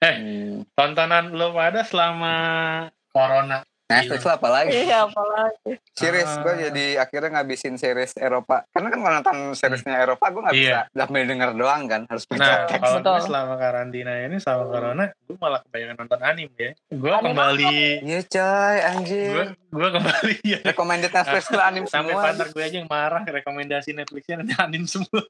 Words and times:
Eh, 0.00 0.64
tontonan 0.72 1.36
lo 1.36 1.52
pada 1.52 1.84
selama 1.84 2.88
corona. 3.12 3.60
Netflix 3.92 4.20
lah 4.22 4.36
apalagi. 4.36 4.70
Iya, 4.72 4.98
apalagi. 5.04 5.72
Series 5.92 6.24
Ah. 6.24 6.40
gue 6.40 6.54
jadi 6.64 6.84
akhirnya 6.96 7.30
ngabisin 7.32 7.74
series 7.74 8.14
Eropa. 8.14 8.62
Karena 8.68 8.88
kan 8.88 8.98
kalau 8.98 9.14
nonton 9.16 9.36
seriesnya 9.52 9.98
Eropa 9.98 10.24
gue 10.26 10.40
nggak 10.40 10.54
Iya. 10.54 10.78
bisa 10.86 11.02
sambil 11.02 11.24
denger 11.26 11.50
doang 11.52 11.82
kan 11.84 12.00
harus 12.06 12.24
baca 12.24 12.40
Nah, 12.40 12.58
teks. 12.64 12.80
kalau 12.80 12.98
gue 13.02 13.22
selama 13.22 13.54
karantina 13.56 14.12
ini 14.20 14.36
selama 14.36 14.64
corona, 14.66 15.04
gue 15.10 15.36
malah 15.36 15.60
kebanyakan 15.60 15.96
nonton 15.98 16.20
anime 16.20 16.54
ya. 16.56 16.72
Gue 16.88 17.10
Anime 17.10 17.26
kembali, 17.26 17.76
Iya 18.00 18.20
coy 18.24 18.76
anjir. 18.80 19.34
gue 19.52 19.88
kembali 19.92 20.34
ya. 20.42 20.58
Recommended 20.64 21.10
Netflix 21.10 21.44
gue 21.46 21.60
anime 21.60 21.86
Sampai 21.86 21.98
semua. 22.08 22.22
partner 22.24 22.48
gue 22.48 22.62
aja 22.62 22.76
yang 22.76 22.88
marah 22.88 23.22
rekomendasi 23.22 23.90
Netflixnya 23.92 24.36
nanti 24.38 24.54
anime 24.56 24.86
semua. 24.86 25.22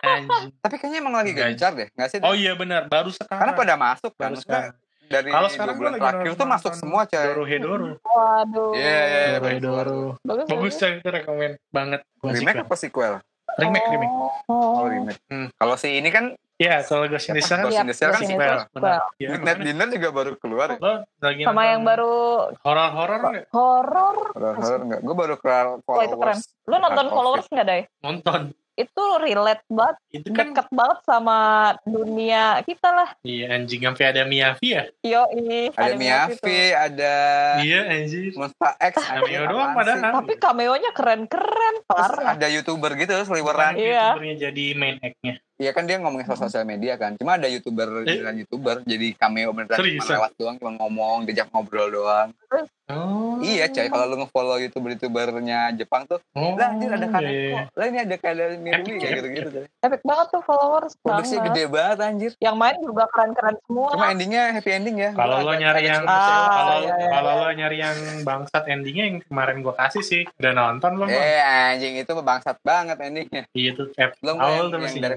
Anjing. 0.00 0.48
Tapi 0.56 0.74
kayaknya 0.76 0.98
emang 0.98 1.14
lagi 1.14 1.32
gencar 1.32 1.72
deh, 1.72 1.88
nggak 1.90 2.08
sih? 2.08 2.18
Oh 2.20 2.32
iya 2.32 2.54
benar, 2.54 2.86
baru 2.86 3.10
sekarang. 3.10 3.38
Karena 3.38 3.52
pada 3.54 3.74
masuk 3.76 4.12
kan. 4.12 4.30
baru 4.30 4.36
sekarang. 4.38 4.72
Dari 5.08 5.30
Kalau 5.32 5.48
sekarang 5.48 5.74
gue 5.74 5.80
bulan 5.80 5.92
lagi 5.96 6.02
terakhir 6.04 6.28
nonton 6.28 6.38
tuh 6.38 6.48
masuk 6.48 6.72
semua 6.76 7.00
coy. 7.08 7.24
Dorohedoro. 7.24 7.88
Waduh. 8.04 8.70
Iya, 8.76 8.84
iya, 8.84 9.20
iya. 9.32 9.38
Dorohedoro. 9.40 10.00
Bagus, 10.22 10.46
Bagus 10.46 10.74
coy, 10.76 10.90
itu 11.00 11.08
rekomend 11.08 11.54
banget. 11.72 12.00
Remake 12.20 12.60
apa 12.62 12.74
sequel? 12.76 13.14
Remake, 13.58 13.88
remake. 13.90 14.14
Oh, 14.46 14.84
Oh 14.84 14.86
remake. 14.86 15.20
Hmm. 15.32 15.48
Kalau 15.56 15.74
si 15.80 15.96
ini 15.96 16.12
kan 16.12 16.36
Iya, 16.58 16.82
kalau 16.82 17.06
Ghost 17.06 17.30
in 17.30 17.38
the 17.38 17.42
Shell 17.46 17.62
kan 18.10 18.18
sequel. 18.26 18.58
Iya, 19.22 19.28
Midnight 19.30 19.62
gimana? 19.62 19.66
Dinner 19.70 19.88
juga 19.94 20.08
baru 20.10 20.32
keluar. 20.42 20.68
ya? 20.74 21.06
Sama 21.46 21.62
yang 21.70 21.86
baru 21.86 22.50
horor-horor 22.66 23.18
nggak? 23.22 23.46
horor. 23.54 24.16
Horor 24.34 24.80
enggak? 24.82 25.00
Gue 25.06 25.14
baru 25.14 25.34
keluar 25.38 25.78
Wah, 25.86 26.02
itu 26.02 26.18
keren. 26.18 26.38
Lu 26.66 26.76
nonton 26.82 27.06
Hard 27.06 27.14
followers 27.14 27.46
nggak, 27.46 27.66
Day? 27.66 27.82
Nonton. 28.02 28.40
Itu 28.78 29.04
relate 29.18 29.66
banget, 29.66 29.96
Itu 30.14 30.30
kan 30.30 30.54
deket 30.54 30.70
banget 30.70 30.98
sama 31.02 31.38
dunia 31.82 32.62
kita 32.62 32.94
lah. 32.94 33.10
iya 33.26 33.58
anjing 33.58 33.82
sampai 33.82 34.14
ada 34.14 34.22
Miyavi 34.22 34.68
ya? 34.70 34.82
Yo, 35.02 35.22
ini 35.34 35.74
Ada 35.74 35.98
Miyavi, 35.98 36.60
ada 36.70 37.14
Iya 37.58 37.80
anjing. 37.90 38.38
Monster 38.38 38.72
X, 38.78 38.94
Cameo 39.02 39.42
doang 39.50 39.74
padahal. 39.74 40.22
Tapi 40.22 40.32
cameo-nya 40.38 40.90
keren-keren, 40.94 41.74
parah. 41.90 42.38
ada 42.38 42.46
youtuber 42.46 42.94
gitu 42.94 43.18
seliweran. 43.26 43.74
Iya. 43.74 44.14
YouTubernya 44.14 44.34
jadi 44.46 44.64
main 44.78 45.02
act-nya. 45.02 45.42
Iya 45.58 45.74
kan 45.74 45.90
dia 45.90 45.98
ngomongin 45.98 46.22
soal 46.24 46.38
sosial 46.40 46.62
media 46.62 46.94
kan. 46.94 47.18
Cuma 47.18 47.34
ada 47.34 47.50
youtuber, 47.50 48.06
Eh? 48.06 48.14
beneran 48.14 48.38
youtuber 48.38 48.76
jadi 48.86 49.10
cameo 49.18 49.50
beneran 49.50 49.74
Seriusan? 49.74 49.98
cuma 50.00 50.14
lewat 50.14 50.32
doang, 50.38 50.56
cuma 50.56 50.70
ngomong, 50.78 51.26
diajak 51.26 51.50
ngobrol 51.50 51.90
doang. 51.90 52.30
Oh. 52.88 53.36
Iya 53.38 53.68
coy, 53.68 53.84
kalau 53.86 54.08
lu 54.08 54.16
nge-follow 54.18 54.56
youtuber-youtubernya 54.58 55.76
Jepang 55.76 56.08
tuh, 56.08 56.16
Oh, 56.32 56.56
lah 56.56 56.72
anjir 56.72 56.88
ada 56.88 57.04
iya, 57.04 57.12
kaneko, 57.12 57.36
iya. 57.36 57.62
lah 57.68 57.84
ini 57.84 57.98
ada 58.00 58.16
kayak 58.16 58.36
Mirwi 58.56 58.92
kayak 58.96 59.12
gitu-gitu. 59.20 59.60
Epic 59.78 60.00
banget 60.00 60.26
tuh 60.32 60.42
followers 60.42 60.92
Produksinya 60.98 61.44
banget. 61.44 61.52
gede 61.52 61.64
banget 61.68 61.98
anjir. 62.00 62.30
Yang 62.40 62.56
main 62.56 62.76
juga 62.80 63.04
keren-keren 63.12 63.56
semua. 63.60 63.88
Cuma 63.92 64.06
endingnya 64.08 64.42
happy 64.50 64.70
ending 64.72 64.96
ya. 64.96 65.10
Kalau 65.12 65.36
Gua 65.36 65.44
lo 65.44 65.52
nyari 65.54 65.82
yang. 65.84 66.02
Ah, 66.02 66.48
kalau 66.48 66.76
iya, 66.80 66.94
iya, 66.96 67.08
kalau 67.12 67.32
lo 67.36 67.48
nyari 67.52 67.76
yang 67.76 67.96
bangsat 68.24 68.64
endingnya 68.66 69.04
yang 69.04 69.16
kemarin 69.20 69.56
gua 69.60 69.74
kasih 69.76 70.00
sih. 70.00 70.22
Udah 70.40 70.52
nonton 70.56 70.90
lo? 70.96 71.04
Eh 71.04 71.40
anjing 71.44 71.94
itu 71.94 72.12
bangsat 72.16 72.56
banget 72.64 72.96
endingnya. 72.98 73.44
Iya 73.52 73.70
tuh. 73.76 73.92
Belum 74.24 74.36
awal 74.40 74.48
yang, 74.48 74.64
tuh 74.64 74.72
yang 74.72 74.84
masih 74.88 75.00
dari 75.04 75.16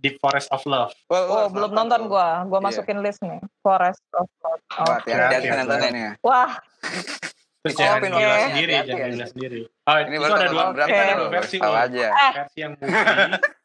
Deep 0.00 0.16
Forest 0.16 0.48
of 0.48 0.64
Love. 0.64 0.90
Wah, 1.06 1.22
Oh, 1.22 1.46
belum 1.46 1.70
nonton 1.70 2.08
gua. 2.08 2.42
Gua 2.44 2.58
Iya. 2.58 2.66
masukin 2.66 2.98
list 2.98 3.20
nih. 3.20 3.36
Forest 3.60 4.00
of 4.12 4.26
Love. 4.40 4.62
Wah, 4.72 4.96
Oke. 4.96 5.12
hati-hati 5.12 5.46
Oke. 5.46 5.58
nontonnya 5.58 5.90
nih. 5.90 6.04
Wah, 6.20 6.52
Terus 7.60 7.76
Oh, 7.76 7.78
jangan 7.78 8.00
gila 8.00 8.16
ya. 8.16 8.46
sendiri, 8.48 8.72
Hati-hati 8.72 8.88
jangan 8.88 9.04
ya. 9.04 9.12
gila 9.12 9.26
sendiri. 9.28 9.60
Oh, 9.84 9.96
Ini 10.00 10.16
itu 10.16 10.24
ada 10.32 10.48
dua, 10.48 10.64
berapa 10.72 10.88
itu 10.88 10.96
ada 11.12 11.24
versi. 11.28 11.56
Tahu 11.60 11.68
loh. 11.68 11.84
aja. 11.84 12.06
Eh. 12.08 12.32
Versi 12.34 12.58
yang 12.58 12.72
movie 12.72 12.96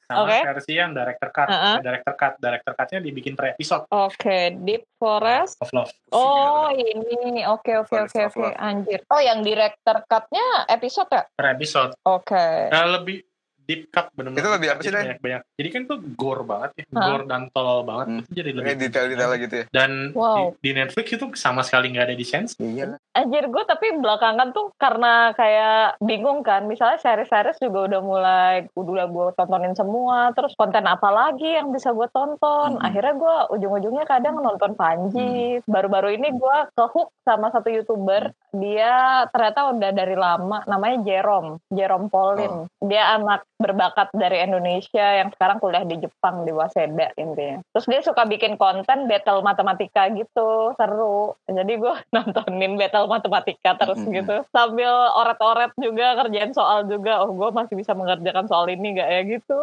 sama 0.06 0.20
Oke. 0.22 0.38
versi 0.46 0.72
yang 0.76 0.92
director 0.92 1.30
cut. 1.32 1.48
Uh-uh. 1.48 1.76
Director 1.80 2.14
cut, 2.14 2.34
director 2.38 2.74
cutnya 2.76 3.00
dibikin 3.02 3.34
per 3.34 3.46
episode 3.50 3.84
oke. 3.90 4.38
Deep 4.62 4.84
Forest. 5.00 5.56
of 5.58 5.70
Love. 5.72 5.90
Oh, 6.12 6.68
ini. 6.70 7.42
Oke, 7.48 7.74
oke, 7.74 7.88
Forest 7.88 8.14
oke, 8.14 8.22
of 8.22 8.34
oke. 8.36 8.44
Love. 8.44 8.58
Anjir. 8.60 9.00
Oh, 9.08 9.18
yang 9.18 9.40
director 9.42 9.98
cut-nya 10.06 10.46
episode 10.68 11.10
ya? 11.10 11.24
Per 11.32 11.48
episode. 11.50 11.92
Oke. 12.04 12.48
Nah, 12.70 12.86
lebih 12.92 13.24
deep 13.66 13.90
cut 13.90 14.10
benar-benar. 14.14 14.42
Itu 14.46 14.50
lebih 14.54 14.70
apa 14.72 14.80
sih, 14.80 14.88
Jadi 14.88 14.96
Dan? 14.96 15.04
banyak-banyak. 15.06 15.42
Jadi 15.58 15.70
kan 15.70 15.82
tuh 15.86 15.98
gore 16.16 16.44
banget 16.46 16.70
ya, 16.78 16.84
Hah? 16.94 17.06
gore 17.10 17.26
dan 17.26 17.42
tolol 17.52 17.82
banget. 17.84 18.08
Hmm. 18.08 18.20
Itu 18.22 18.32
jadi 18.34 18.52
lebih 18.54 18.74
detail-detail 18.80 19.32
gitu 19.42 19.56
ya. 19.56 19.66
Dan 19.74 19.92
Wow. 20.16 20.56
di, 20.62 20.70
di 20.70 20.72
Netflix 20.78 21.06
itu 21.12 21.26
sama 21.36 21.62
sekali 21.62 21.92
nggak 21.92 22.06
ada 22.08 22.16
di 22.16 22.26
sense. 22.26 22.56
Iya 22.58 22.96
lah. 22.96 22.98
Anjir, 23.16 23.48
gue 23.48 23.64
tapi 23.66 23.88
belakangan 23.98 24.52
tuh 24.52 24.72
karena 24.78 25.34
kayak 25.34 26.00
bingung 26.00 26.42
kan. 26.42 26.66
Misalnya 26.66 27.02
series-series 27.02 27.60
juga 27.60 27.90
udah 27.92 28.02
mulai, 28.02 28.56
udah 28.76 29.06
gue 29.08 29.28
tontonin 29.36 29.74
semua. 29.74 30.32
Terus 30.34 30.54
konten 30.56 30.86
apa 30.86 31.10
lagi 31.10 31.58
yang 31.58 31.74
bisa 31.74 31.92
gue 31.92 32.08
tonton. 32.12 32.78
Hmm. 32.78 32.86
Akhirnya 32.86 33.14
gue 33.16 33.36
ujung-ujungnya 33.58 34.06
kadang 34.06 34.40
nonton 34.40 34.76
Panji. 34.76 35.60
Baru-baru 35.66 36.16
ini 36.16 36.32
gue 36.32 36.58
kehook 36.76 37.10
sama 37.24 37.50
satu 37.50 37.72
YouTuber. 37.72 38.30
Dia 38.56 39.26
ternyata 39.32 39.72
udah 39.72 39.92
dari 39.92 40.16
lama. 40.16 40.62
Namanya 40.66 41.04
Jerome. 41.04 41.58
Jerome 41.72 42.08
Pauline. 42.08 42.70
Dia 42.80 43.18
anak 43.18 43.48
berbakat 43.56 44.12
dari 44.12 44.44
Indonesia 44.44 45.24
yang 45.24 45.32
sekarang 45.32 45.64
kuliah 45.64 45.88
di 45.88 45.96
Jepang, 46.02 46.44
di 46.44 46.52
Waseda 46.52 47.16
intinya. 47.16 47.64
Terus 47.72 47.86
dia 47.88 48.02
suka 48.04 48.28
bikin 48.28 48.60
konten 48.60 49.08
battle 49.08 49.40
matematika 49.42 50.12
gitu. 50.12 50.76
Seru. 50.76 51.40
Jadi 51.48 51.74
gue 51.80 51.94
nontonin 52.16 52.76
battle 52.76 53.08
matematika 53.08 53.76
terus 53.80 54.00
Mm-mm. 54.02 54.16
gitu 54.16 54.36
sambil 54.52 54.92
oret-oret 55.16 55.72
juga 55.80 56.16
kerjain 56.20 56.52
soal 56.52 56.88
juga 56.88 57.24
oh 57.24 57.32
gue 57.32 57.50
masih 57.52 57.76
bisa 57.78 57.92
mengerjakan 57.94 58.48
soal 58.48 58.68
ini 58.72 58.98
gak 58.98 59.10
ya 59.10 59.22
gitu 59.24 59.60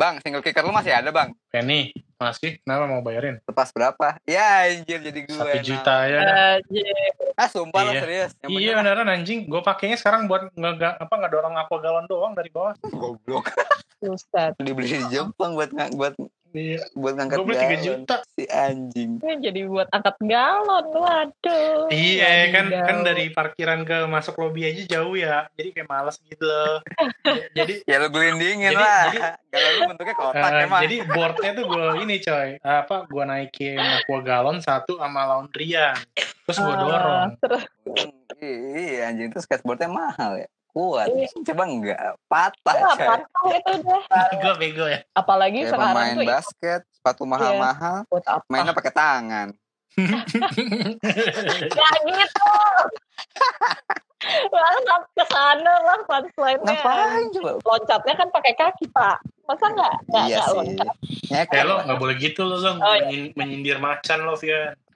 Bang, 0.00 0.16
single 0.24 0.40
kicker 0.40 0.64
lu 0.64 0.72
masih 0.72 0.92
ada, 0.96 1.12
Bang? 1.12 1.36
Penny, 1.52 1.92
masih, 2.16 2.56
kenapa 2.64 2.88
mau 2.88 3.04
bayarin? 3.04 3.36
Lepas 3.44 3.68
berapa? 3.76 4.16
Ya, 4.24 4.64
anjir 4.64 5.04
jadi 5.04 5.20
gue. 5.28 5.36
Satu 5.36 5.52
nah. 5.52 5.64
juta 5.64 5.96
ya. 6.08 6.18
Anjir. 6.56 7.12
Ah, 7.36 7.48
sumpah 7.48 7.80
lo 7.84 7.92
Iya. 7.92 8.00
serius. 8.00 8.32
Yang 8.40 8.50
Iya 8.56 8.72
bener 8.80 8.96
beneran 8.96 9.08
anjing, 9.12 9.40
gue 9.44 9.60
pakainya 9.60 10.00
sekarang 10.00 10.32
buat 10.32 10.48
nggak 10.56 10.96
apa 10.96 11.12
nggak 11.12 11.32
dorong 11.32 11.54
aqua 11.60 11.78
galon 11.84 12.06
doang 12.08 12.32
dari 12.32 12.48
bawah. 12.48 12.72
Goblok. 12.88 13.52
Buset. 14.02 14.56
Dibeli 14.58 14.98
di 14.98 15.06
Jepang 15.12 15.54
buat 15.54 15.70
buat 15.94 16.16
Iya, 16.52 16.84
buat 16.92 17.14
ngangkat 17.14 17.36
gue 17.36 17.46
beli 17.46 17.56
galon. 17.58 17.80
juta. 17.82 18.16
Si 18.28 18.44
anjing. 18.44 19.10
Ini 19.18 19.34
jadi 19.40 19.60
buat 19.64 19.88
angkat 19.88 20.16
galon 20.20 20.84
waduh 20.86 21.88
Iya 21.88 22.30
kan 22.48 22.64
Wadidaw. 22.66 22.84
kan 22.84 22.96
dari 23.02 23.24
parkiran 23.28 23.80
ke 23.82 24.04
masuk 24.04 24.36
lobi 24.36 24.66
aja 24.66 24.82
jauh 24.90 25.14
ya, 25.14 25.48
jadi 25.52 25.68
kayak 25.72 25.88
males 25.88 26.20
gitu 26.20 26.42
loh. 26.42 26.84
jadi 27.56 27.74
Ya 27.82 27.96
lu 27.98 28.08
gelindingin 28.08 28.68
Jadi- 28.68 28.76
lah. 28.78 29.04
jadi- 29.08 29.22
Galon 29.48 29.72
lu 29.74 29.82
bentuknya 29.86 30.14
kotak 30.14 30.50
eh, 30.50 30.62
emang. 30.62 30.80
jadi 30.82 30.96
boardnya 31.06 31.50
tuh 31.52 31.64
gue 31.66 31.84
ini 31.98 32.16
coy, 32.18 32.48
apa 32.58 32.96
gue 33.04 33.22
naikin 33.22 33.76
aqua 33.76 34.18
galon 34.20 34.58
satu 34.58 34.96
sama 34.96 35.24
laundryan, 35.26 35.96
terus 36.42 36.58
gue 36.58 36.68
Ah, 36.68 36.78
dorong. 36.78 37.28
terus 37.38 37.62
Hmm, 38.32 38.74
Iya, 38.74 39.06
anjing 39.06 39.28
itu 39.28 39.38
skateboardnya 39.38 39.86
mahal 39.86 40.36
ya. 40.36 40.48
Kuat. 40.72 41.06
Iya. 41.08 41.28
Coba 41.46 41.62
enggak 41.64 42.00
patah, 42.26 42.74
coy. 42.96 43.04
patah 43.04 43.44
itu 43.52 43.72
deh 43.78 44.02
gue 44.42 44.52
bego 44.56 44.84
ya. 44.88 45.04
apalagi 45.12 45.62
Kayak 45.62 45.70
sekarang 45.70 45.92
pemain 45.92 46.14
tuh 46.14 46.24
basket, 46.26 46.80
sepatu 46.90 47.22
mahal-mahal, 47.24 47.96
buat 48.08 48.24
apa 48.24 48.44
mainnya 48.48 48.72
pakai 48.72 48.92
tangan. 48.92 49.48
ya 51.68 51.88
gitu 52.00 52.48
Banget 54.48 55.02
ke 55.12 55.24
sana 55.26 55.72
lah 55.82 55.98
punchline-nya. 56.06 56.62
Ngapain 56.78 57.26
coba? 57.34 57.50
Loncatnya 57.58 58.14
kan 58.14 58.28
pakai 58.30 58.52
kaki, 58.54 58.86
Pak. 58.88 59.18
Masa 59.44 59.66
nggak 59.68 59.94
nggak 60.06 60.24
Iya 60.30 60.42
loncat? 60.48 60.94
Eh 61.28 61.62
lo 61.66 61.82
nggak 61.82 61.98
boleh 61.98 62.14
gitu 62.16 62.46
lo 62.46 62.56
lo 62.56 62.78
Oh, 62.78 62.94
iya. 62.94 63.02
menyin- 63.04 63.34
menyindir 63.34 63.76
macan 63.76 64.22
lo 64.22 64.38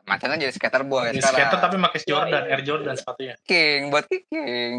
Via. 0.07 0.15
Macannya 0.15 0.39
jadi 0.39 0.55
skater 0.55 0.83
boy 0.83 1.11
Jadi 1.11 1.19
sekarang. 1.19 1.39
skater 1.43 1.59
tapi 1.59 1.75
pakai 1.77 2.01
Jordan, 2.01 2.31
Iya. 2.41 2.53
Air 2.55 2.63
Jordan 2.63 2.95
sepatunya. 2.95 3.35
King 3.43 3.81
buat 3.91 4.05
kicking. 4.07 4.73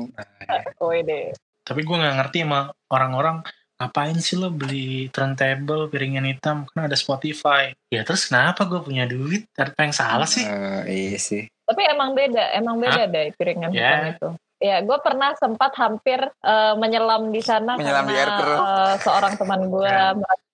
Oh 0.80 0.92
ini. 0.92 1.36
Tapi 1.62 1.84
gue 1.84 1.96
nggak 1.96 2.16
ngerti 2.16 2.40
sama 2.42 2.60
orang-orang 2.88 3.44
ngapain 3.78 4.18
sih 4.18 4.34
lo 4.34 4.50
beli 4.50 5.06
turntable 5.12 5.86
piringan 5.86 6.26
hitam 6.26 6.66
kan 6.66 6.88
ada 6.88 6.96
Spotify. 6.96 7.76
Ya 7.92 8.02
terus 8.02 8.26
kenapa 8.26 8.64
gue 8.64 8.80
punya 8.80 9.04
duit? 9.04 9.46
Ada 9.54 9.70
apa 9.70 9.82
yang 9.84 9.94
salah 9.94 10.26
sih? 10.26 10.42
Eh, 10.42 10.82
iya 11.12 11.20
sih. 11.20 11.44
Tapi 11.62 11.84
emang 11.86 12.16
beda, 12.16 12.56
emang 12.56 12.80
beda 12.80 13.06
deh 13.06 13.36
piringan 13.36 13.70
Ya. 13.70 13.84
hitam 13.92 14.08
itu. 14.10 14.30
Ya, 14.58 14.82
gue 14.82 14.98
pernah 15.06 15.38
sempat 15.38 15.70
hampir 15.78 16.18
eh, 16.24 16.74
menyelam 16.74 17.30
di 17.30 17.46
sana 17.46 17.78
Menyelam 17.78 18.10
di 18.10 18.16
air 18.18 18.26
karena 18.26 18.58
eh, 18.58 18.94
seorang 18.98 19.34
teman 19.38 19.70
gue, 19.70 19.92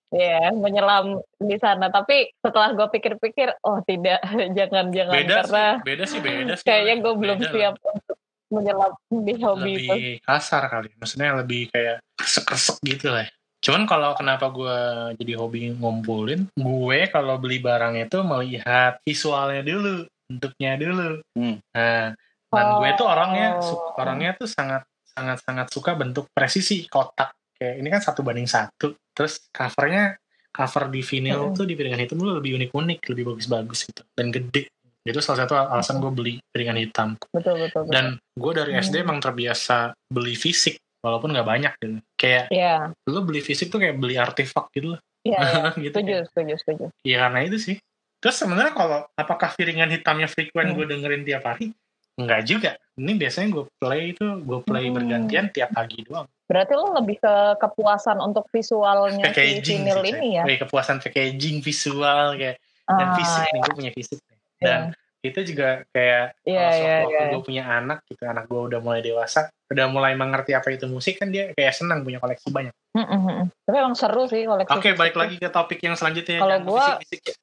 ya, 0.08 0.50
menyelam 0.50 1.06
di 1.36 1.56
sana. 1.56 1.88
Tapi 1.88 2.32
setelah 2.36 2.72
gue 2.72 2.86
pikir-pikir, 2.90 3.54
oh 3.62 3.80
tidak, 3.82 4.20
jangan-jangan 4.58 5.14
Beda 5.14 5.34
karena 5.40 5.64
sih, 5.70 5.84
beda 5.84 6.04
sih, 6.04 6.20
beda 6.20 6.52
sih. 6.56 6.64
kayaknya 6.64 6.94
gue 6.98 7.12
Beda 7.12 7.20
belum 7.20 7.38
lah. 7.38 7.50
siap 7.50 7.74
untuk 7.80 8.16
menyelam 8.50 8.92
di 9.10 9.34
hobi 9.38 9.72
itu. 9.74 9.88
Lebih 9.88 10.14
kasar 10.20 10.62
kali, 10.66 10.88
maksudnya 10.94 11.30
lebih 11.34 11.62
kayak 11.68 11.96
kresek-kresek 12.14 12.76
gitu 12.82 13.08
lah. 13.08 13.26
Cuman 13.58 13.88
kalau 13.88 14.12
kenapa 14.12 14.52
gue 14.52 14.76
jadi 15.16 15.32
hobi 15.36 15.72
ngumpulin, 15.72 16.52
gue 16.52 16.98
kalau 17.08 17.40
beli 17.40 17.58
barang 17.58 17.96
itu 17.96 18.20
melihat 18.20 19.00
visualnya 19.00 19.64
dulu, 19.64 20.04
bentuknya 20.28 20.72
dulu. 20.76 21.08
Hmm. 21.32 21.56
Nah, 21.72 22.12
dan 22.52 22.66
gue 22.78 22.90
tuh 22.94 23.06
orangnya 23.08 23.58
Oh. 23.58 23.96
orangnya 23.96 24.36
tuh 24.36 24.46
sangat 24.46 24.84
sangat 25.02 25.42
sangat 25.42 25.66
suka 25.70 25.94
bentuk 25.94 26.26
presisi 26.30 26.84
kotak 26.86 27.32
kayak 27.54 27.74
ini 27.76 27.88
kan 27.88 28.00
satu 28.00 28.20
banding 28.20 28.46
satu 28.46 28.86
terus 29.10 29.46
covernya 29.48 30.18
cover 30.50 30.86
di 30.86 31.00
vinyl 31.00 31.40
Hmm. 31.44 31.54
tuh 31.54 31.64
di 31.64 31.74
piringan 31.74 31.98
hitam 31.98 32.16
tuh 32.16 32.34
lebih 32.34 32.54
unik-unik 32.56 32.98
lebih 33.08 33.24
bagus-bagus 33.26 33.78
gitu 33.84 34.02
dan 34.12 34.28
gede 34.28 34.70
itu 35.02 35.18
salah 35.18 35.44
satu 35.44 35.52
alasan 35.54 35.98
gue 35.98 36.10
beli 36.10 36.34
piringan 36.44 36.78
hitam 36.78 37.14
betul 37.28 37.58
betul 37.58 37.84
betul. 37.84 37.92
dan 37.92 38.04
gue 38.16 38.52
dari 38.52 38.72
Hmm. 38.72 38.82
SD 38.82 38.94
emang 39.00 39.18
terbiasa 39.18 39.76
beli 40.04 40.34
fisik 40.34 40.76
walaupun 41.00 41.30
nggak 41.30 41.44
banyak 41.44 41.72
gitu 41.76 41.98
kayak 42.14 42.48
Iya, 42.48 42.88
lu 43.04 43.20
beli 43.20 43.38
fisik 43.38 43.68
tuh 43.68 43.76
kayak 43.78 43.96
beli 43.96 44.16
artefak 44.16 44.72
gitu 44.72 44.96
loh 44.96 45.00
iya, 45.20 45.36
iya. 45.36 45.62
gitu 45.84 45.92
setuju, 45.92 46.16
setuju, 46.26 46.54
setuju. 46.56 46.84
ya 47.02 47.16
karena 47.20 47.40
itu 47.42 47.58
sih 47.58 47.76
terus 48.16 48.36
sebenarnya 48.36 48.72
kalau 48.72 49.04
apakah 49.12 49.52
piringan 49.52 49.90
hitamnya 49.90 50.24
frequent 50.24 50.72
Hmm. 50.72 50.76
gue 50.76 50.86
dengerin 50.88 51.22
tiap 51.22 51.44
hari 51.44 51.76
Enggak 52.14 52.40
juga 52.44 52.70
ini 52.94 53.12
biasanya 53.14 53.48
gue 53.50 53.64
play 53.74 54.02
itu 54.10 54.26
gue 54.38 54.60
play 54.62 54.86
Hmm. 54.86 54.94
bergantian 54.94 55.46
tiap 55.48 55.70
pagi 55.70 56.00
doang 56.00 56.30
Berarti 56.44 56.72
lo 56.72 56.92
lebih 56.92 57.16
ke 57.18 57.34
kepuasan 57.56 58.20
untuk 58.20 58.44
visualnya 58.48 59.16
si 59.18 59.26
packaging 59.26 59.80
vinyl 59.82 59.98
sih, 59.98 60.12
ini 60.12 60.28
ya? 60.36 60.42
Wih, 60.44 60.58
kepuasan 60.58 61.00
packaging 61.00 61.58
visual 61.58 62.36
kayak 62.36 62.60
dan 62.86 63.06
Ah, 63.06 63.14
fisik 63.14 63.42
nih 63.42 63.50
iya. 63.50 63.62
gue 63.62 63.74
punya 63.74 63.92
fisik 63.92 64.20
nih. 64.20 64.38
dan 64.60 64.80
itu 65.20 65.40
juga 65.42 65.68
kayak 65.88 66.24
Iya, 66.44 66.60
kalau 66.60 66.76
iya, 66.76 66.94
waktu 67.00 67.16
iya. 67.16 67.30
gue 67.30 67.42
punya 67.42 67.62
anak 67.66 67.98
gitu 68.04 68.22
anak 68.22 68.44
gue 68.44 68.60
udah 68.62 68.78
mulai 68.78 69.00
dewasa 69.00 69.40
udah 69.66 69.86
mulai 69.88 70.12
mengerti 70.12 70.52
apa 70.52 70.68
itu 70.68 70.84
musik 70.84 71.16
kan 71.16 71.28
dia 71.28 71.50
kayak 71.50 71.72
senang 71.72 72.00
punya 72.00 72.18
koleksi 72.18 72.46
banyak 72.48 72.76
Mm, 72.94 73.02
mm, 73.02 73.20
mm. 73.26 73.44
Tapi 73.64 73.76
emang 73.76 73.96
seru 73.96 74.22
sih 74.24 74.44
koleksi. 74.44 74.70
oke 74.70 74.84
fisik 74.84 74.94
balik 74.94 75.16
lagi 75.16 75.34
ke 75.34 75.48
topik 75.48 75.80
yang 75.80 75.96
selanjutnya 75.96 76.38
Kalau 76.38 76.56
gua- 76.62 76.78
fisik-fisik 76.94 77.20
ya. 77.24 77.34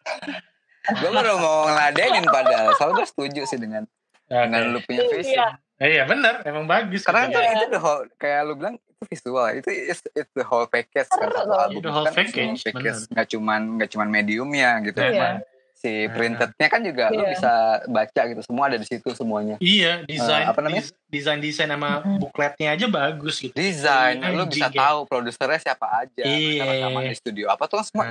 gue 0.93 1.09
baru 1.11 1.33
mau 1.35 1.67
ngeladenin 1.67 2.23
padahal 2.25 2.71
soalnya 2.73 2.95
gue 2.95 3.07
setuju 3.07 3.41
sih 3.43 3.57
dengan 3.57 3.83
Oke. 4.31 4.43
dengan 4.47 4.61
lu 4.69 4.79
punya 4.81 5.03
fisik 5.09 5.35
Iya. 5.35 5.49
Eh, 5.77 5.89
iya 5.91 6.03
benar 6.05 6.39
emang 6.43 6.63
bagus 6.65 7.01
karena 7.01 7.25
gitu. 7.25 7.35
itu, 7.35 7.51
itu 7.51 7.65
the 7.67 7.79
whole 7.79 8.05
kayak 8.15 8.41
lu 8.45 8.53
bilang 8.53 8.77
itu 8.77 9.01
visual 9.03 9.49
itu 9.51 9.65
it's, 9.67 10.01
it's 10.13 10.29
the 10.31 10.45
whole 10.45 10.63
package 10.65 11.09
kan 11.09 11.27
satu 11.27 11.51
album 11.51 11.81
The 11.81 11.89
whole 11.89 12.05
kan 12.05 12.13
package, 12.15 12.53
semua 12.55 12.65
package 12.71 12.99
nggak 13.09 13.27
cuman 13.27 13.61
nggak 13.75 13.89
cuman 13.89 14.07
mediumnya 14.07 14.69
gitu 14.81 14.99
Iya. 14.99 15.09
Emang 15.11 15.35
si 15.73 16.05
printednya 16.07 16.67
kan 16.69 16.81
juga 16.81 17.09
lu 17.09 17.19
Iya. 17.19 17.33
bisa 17.33 17.53
baca 17.87 18.21
gitu 18.23 18.41
semua 18.45 18.69
ada 18.69 18.77
di 18.77 18.85
situ 18.85 19.09
semuanya 19.11 19.57
Iya, 19.57 20.05
desain 20.05 20.45
Eh, 20.45 20.45
apa 20.45 20.59
namanya? 20.61 20.85
dis- 20.85 20.93
desain-desain 21.09 21.65
sama 21.67 21.89
bukletnya 22.15 22.69
aja 22.71 22.85
bagus 22.85 23.41
gitu. 23.41 23.51
desain 23.51 24.21
lu 24.21 24.45
Anjing, 24.45 24.61
bisa 24.61 24.69
tahu 24.69 24.97
produsernya 25.03 25.59
siapa 25.59 25.87
aja 25.97 26.21
Iya. 26.21 26.61
rekaman 26.85 27.03
di 27.03 27.17
studio 27.17 27.49
apa 27.49 27.65
tuh 27.65 27.81
kan 27.81 27.85
semua 27.89 28.05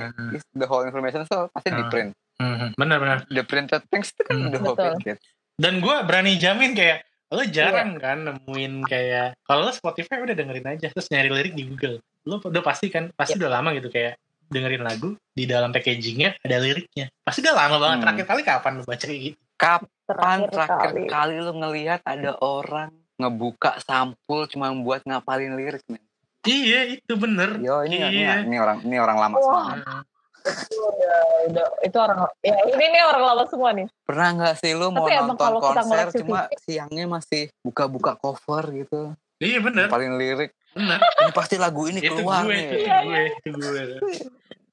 the 0.51 0.67
whole 0.67 0.83
information 0.83 1.23
tuh 1.23 1.47
pasti 1.49 1.71
di 1.71 1.83
print 1.87 2.11
Mhm, 2.35 2.75
Benar-benar. 2.75 3.23
the 3.29 3.41
printed 3.41 3.79
things 3.87 4.09
itu 4.09 4.21
kan 4.21 4.35
Hmm. 4.35 4.49
the 4.49 4.59
whole 4.59 4.73
Betul. 4.73 4.91
package 4.97 5.23
Dan 5.61 5.77
gue 5.77 5.95
berani 6.01 6.35
jamin 6.35 6.73
kayak 6.73 7.05
lo 7.29 7.45
jarang 7.45 7.95
Iya. 7.95 8.01
kan 8.01 8.17
nemuin 8.25 8.73
kayak 8.83 9.37
kalau 9.41 9.63
lo 9.63 9.71
Spotify 9.71 10.19
udah 10.19 10.33
dengerin 10.33 10.67
aja 10.67 10.89
terus 10.89 11.07
nyari 11.07 11.29
lirik 11.29 11.53
di 11.53 11.63
Google. 11.63 12.01
Lo 12.23 12.41
udah 12.41 12.59
pasti 12.59 12.89
kan 12.89 13.13
pasti 13.13 13.37
Iya. 13.37 13.45
udah 13.45 13.51
lama 13.53 13.69
gitu 13.71 13.87
kayak 13.87 14.17
dengerin 14.47 14.81
lagu 14.81 15.13
di 15.31 15.45
dalam 15.45 15.69
packagingnya 15.69 16.35
ada 16.37 16.57
liriknya. 16.57 17.07
Pasti 17.21 17.39
udah 17.39 17.55
lama 17.55 17.77
banget. 17.77 17.95
Hmm. 17.95 18.03
Terakhir 18.03 18.25
kali 18.25 18.41
kapan 18.43 18.71
lo 18.73 18.83
baca 18.83 19.05
kayak 19.05 19.21
gitu? 19.23 19.37
kapan 19.53 19.87
Terakhir 20.03 20.49
terakhir 20.49 20.89
kali. 20.89 21.03
kali 21.05 21.35
lu 21.37 21.51
ngelihat 21.55 22.01
ada 22.01 22.31
orang 22.35 22.89
ngebuka 23.15 23.77
sampul 23.77 24.49
cuma 24.49 24.73
buat 24.73 25.05
ngapalin 25.05 25.53
lirik 25.53 25.85
men 25.85 26.01
Iya 26.41 26.89
itu 26.91 27.13
bener. 27.13 27.61
yo 27.61 27.85
ini, 27.85 28.01
ini, 28.01 28.25
Iya. 28.25 28.41
ini 28.41 28.57
orang 28.57 28.81
ini 28.81 28.97
orang 28.97 29.17
lama 29.19 29.37
Heeh. 29.37 30.01
Udah, 30.41 31.17
udah, 31.47 31.65
itu 31.81 31.97
orang 31.97 32.19
ya 32.39 32.55
ini 32.67 32.85
nih 32.87 33.03
orang 33.03 33.23
lama 33.23 33.43
semua 33.45 33.69
nih. 33.71 33.87
pernah 34.01 34.29
nggak 34.31 34.55
sih 34.57 34.71
lu 34.71 34.89
mau 34.89 35.03
Tapi 35.03 35.15
nonton 35.19 35.37
kalau 35.37 35.59
konser 35.59 36.07
cuma 36.15 36.39
fisik- 36.45 36.61
siangnya 36.63 37.05
masih 37.07 37.43
buka-buka 37.59 38.15
cover 38.15 38.63
gitu 38.71 39.13
Iya 39.37 39.57
bener. 39.59 39.85
ngapalin 39.85 40.15
lirik 40.15 40.51
Bener. 40.71 40.97
ini 40.97 41.31
pasti 41.31 41.55
lagu 41.55 41.83
ini 41.85 41.99
itu 41.99 42.13
keluar 42.15 42.43
gue, 42.43 42.51
nih 42.51 42.61
itu 42.61 42.75
Iya, 42.79 42.95
gue, 43.01 43.21
itu 43.27 43.49
gue. 43.51 43.83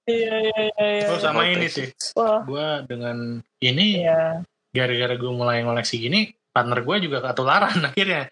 Iya 0.08 0.34
iya 0.38 0.56
iya. 0.62 0.86
iya. 0.94 1.06
Gue 1.06 1.18
sama 1.18 1.42
ini 1.44 1.66
sih. 1.66 1.88
Wah, 2.14 2.40
Gue 2.42 2.66
dengan 2.86 3.16
ini 3.58 4.00
iya. 4.00 4.40
gara-gara 4.68 5.14
gue 5.14 5.28
mulai 5.30 5.60
ngoleksi 5.60 5.96
gini 5.98 6.20
partner 6.48 6.80
gue 6.80 6.96
juga 7.02 7.18
ketularan 7.22 7.76
akhirnya 7.88 8.28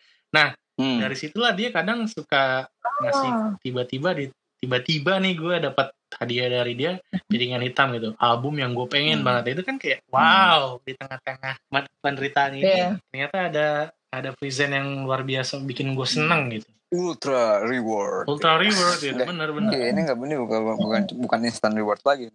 Hmm. 0.77 1.01
dari 1.01 1.17
situlah 1.17 1.51
dia 1.51 1.73
kadang 1.73 2.05
suka 2.05 2.69
ngasih 3.01 3.31
Ah. 3.31 3.57
tiba-tiba 3.59 4.13
di 4.13 4.29
tiba-tiba 4.57 5.17
nih 5.17 5.33
gue 5.33 5.57
dapat 5.63 5.89
hadiah 6.17 6.49
dari 6.51 6.73
dia 6.75 6.93
piringan 7.31 7.61
hitam 7.61 7.93
gitu. 7.93 8.13
Album 8.17 8.57
yang 8.57 8.73
gue 8.73 8.87
pengen 8.87 9.21
Hmm. 9.21 9.27
banget. 9.27 9.57
Itu 9.57 9.63
kan 9.63 9.77
kayak 9.77 10.01
wow 10.09 10.81
di 10.83 10.93
tengah-tengah 10.93 11.55
penderitaan 12.01 12.53
ini. 12.55 12.65
Iya. 12.65 12.89
ternyata 13.07 13.37
ada 13.49 13.69
ada 14.09 14.31
present 14.33 14.73
yang 14.73 15.05
luar 15.05 15.21
biasa 15.21 15.61
bikin 15.61 15.93
gue 15.93 16.07
seneng 16.07 16.49
gitu. 16.51 16.69
Ultra 16.89 17.61
reward. 17.63 18.25
Ultra 18.27 18.57
reward 18.57 18.99
gitu 18.99 19.13
Udah. 19.13 19.27
bener-bener 19.27 19.71
Oke, 19.71 19.83
ini 19.85 20.01
nggak 20.03 20.19
bener 20.19 20.37
bukan 20.41 20.61
bukan 20.77 21.01
bukan 21.19 21.39
instant 21.45 21.75
reward 21.75 22.01
lagi 22.03 22.31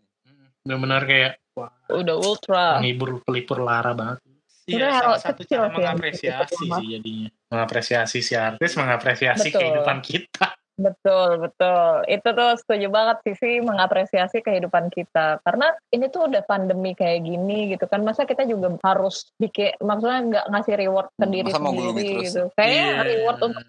bener-bener 0.61 1.01
kayak 1.03 1.31
wah. 1.57 1.73
Udah 1.89 2.15
ultra. 2.15 2.77
menghibur 2.77 3.17
pelipur 3.25 3.59
lara 3.59 3.91
banget. 3.91 4.21
Iya, 4.69 4.93
salah 4.93 5.17
satu 5.17 5.41
kecil 5.41 5.57
cara 5.57 5.73
mengapresiasi 5.73 6.53
sih 6.53 6.87
jadinya. 6.87 7.27
Mengapresiasi 7.49 8.19
si 8.21 8.37
artis 8.37 8.77
mengapresiasi 8.77 9.49
Betul. 9.49 9.57
kehidupan 9.57 9.97
kita 9.99 10.47
Betul, 10.81 11.29
betul. 11.45 11.91
Itu 12.09 12.27
tuh 12.33 12.51
setuju 12.57 12.87
banget 12.89 13.17
sih 13.21 13.35
sih 13.37 13.53
mengapresiasi 13.61 14.41
kehidupan 14.41 14.89
kita. 14.89 15.37
Karena 15.45 15.69
ini 15.93 16.09
tuh 16.09 16.25
udah 16.25 16.41
pandemi 16.49 16.97
kayak 16.97 17.21
gini 17.21 17.71
gitu 17.77 17.85
kan. 17.85 18.01
Masa 18.01 18.25
kita 18.25 18.43
juga 18.49 18.73
harus 18.81 19.29
bikin, 19.37 19.77
maksudnya 19.77 20.19
nggak 20.25 20.45
ngasih 20.49 20.75
reward 20.75 21.07
ke 21.13 21.13
Hmm, 21.21 21.25
sendiri 21.53 22.05
gitu. 22.25 22.41
Kayaknya 22.57 22.87
Iya. 22.89 23.01
reward 23.05 23.39
untuk 23.45 23.63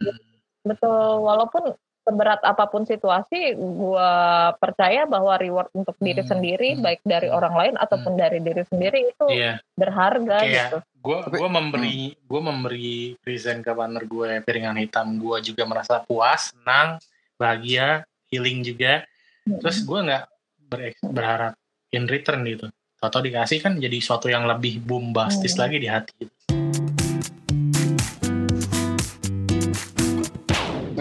betul. 0.65 1.13
Walaupun 1.21 1.63
seberat 2.03 2.43
apa 2.43 2.67
pun 2.67 2.83
situasi, 2.83 3.55
gua 3.55 4.11
percaya 4.57 5.07
bahwa 5.07 5.35
reward 5.37 5.71
untuk 5.73 5.95
diri 5.97 6.21
Hmm, 6.21 6.31
sendiri, 6.31 6.75
hmm, 6.75 6.83
baik 6.83 7.01
dari 7.03 7.27
hmm, 7.27 7.39
orang 7.39 7.55
lain 7.55 7.75
ataupun 7.77 8.13
dari 8.15 8.39
diri 8.39 8.63
sendiri 8.65 8.99
itu 9.09 9.27
iya. 9.31 9.63
berharga 9.73 10.43
Kayak- 10.43 10.55
gitu. 10.67 10.79
gue 11.03 11.19
gue 11.29 11.49
memberi 11.49 11.99
gue 12.15 12.41
memberi 12.41 12.95
present 13.19 13.59
ke 13.59 13.75
partner 13.75 14.07
gue 14.07 14.39
piringan 14.41 14.79
hitam 14.79 15.19
gue 15.19 15.35
juga 15.43 15.67
merasa 15.67 15.99
puas 15.99 16.55
senang 16.55 17.03
bahagia 17.35 18.07
healing 18.29 18.63
juga. 18.63 19.03
Terus 19.43 19.83
gue 19.83 19.99
nggak 19.99 20.25
ber- 20.65 20.95
berharap 21.05 21.55
in 21.91 22.07
return 22.07 22.47
gitu. 22.47 22.71
Atau 22.99 23.19
dikasih 23.19 23.59
kan 23.59 23.75
jadi 23.77 23.99
suatu 23.99 24.31
yang 24.31 24.47
lebih 24.47 24.79
bombastis 24.79 25.55
Hmm. 25.55 25.63
lagi 25.63 25.77
di 25.79 25.89
hati. 25.91 26.13
gitu. 26.17 26.35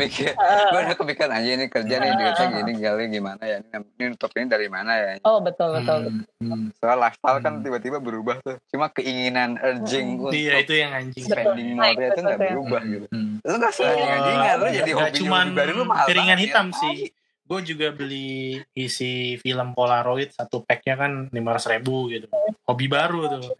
Mikir 0.02 0.34
gue 0.72 0.80
udah 0.82 0.96
kepikiran 0.96 1.32
aja 1.34 1.50
ini 1.52 1.66
kerja 1.68 1.96
nih 1.96 2.12
duitnya 2.12 2.46
gini 2.56 2.72
kali 2.76 3.04
gimana 3.08 3.44
ya 3.44 3.58
ini, 3.62 4.04
nutup 4.08 4.32
ini 4.34 4.46
dari 4.48 4.68
mana 4.68 4.92
ya 4.94 5.12
oh 5.22 5.38
betul 5.40 5.70
betul. 5.72 6.10
Hmm, 6.10 6.26
hmm. 6.42 6.64
soal 6.76 6.98
lifestyle 6.98 7.40
kan 7.40 7.54
Hmm. 7.54 7.64
tiba-tiba 7.64 7.98
berubah 7.98 8.42
tuh 8.42 8.58
cuma 8.68 8.90
keinginan 8.90 9.56
urging 9.56 10.08
Hmm. 10.12 10.24
untuk 10.24 10.34
iya 10.34 10.60
itu 10.60 10.74
yang 10.74 10.92
anjing 10.92 11.24
spending 11.24 11.70
more 11.74 11.94
itu 11.94 12.20
nggak 12.20 12.40
berubah 12.42 12.82
gitu 12.84 13.06
Hmm. 13.08 13.38
lu 13.40 13.56
nggak 13.56 13.74
sih 13.74 13.84
Oh, 13.84 13.94
anjingan 13.94 14.56
lu 14.56 14.68
jadi 14.74 14.92
hobi 14.92 15.18
cuman 15.18 15.46
baru 15.52 15.72
lu 15.74 15.84
mahal 15.84 16.06
piringan 16.06 16.28
banget, 16.34 16.46
hitam 16.48 16.68
ya. 16.68 16.78
sih 16.78 16.98
gue 17.44 17.60
juga 17.68 17.92
beli 17.92 18.32
isi 18.72 19.12
film 19.36 19.76
Polaroid 19.76 20.32
satu 20.32 20.64
packnya 20.64 20.96
kan 20.98 21.12
lima 21.28 21.60
ribu 21.60 22.08
gitu 22.08 22.32
hobi 22.64 22.88
baru 22.88 23.28
tuh 23.30 23.44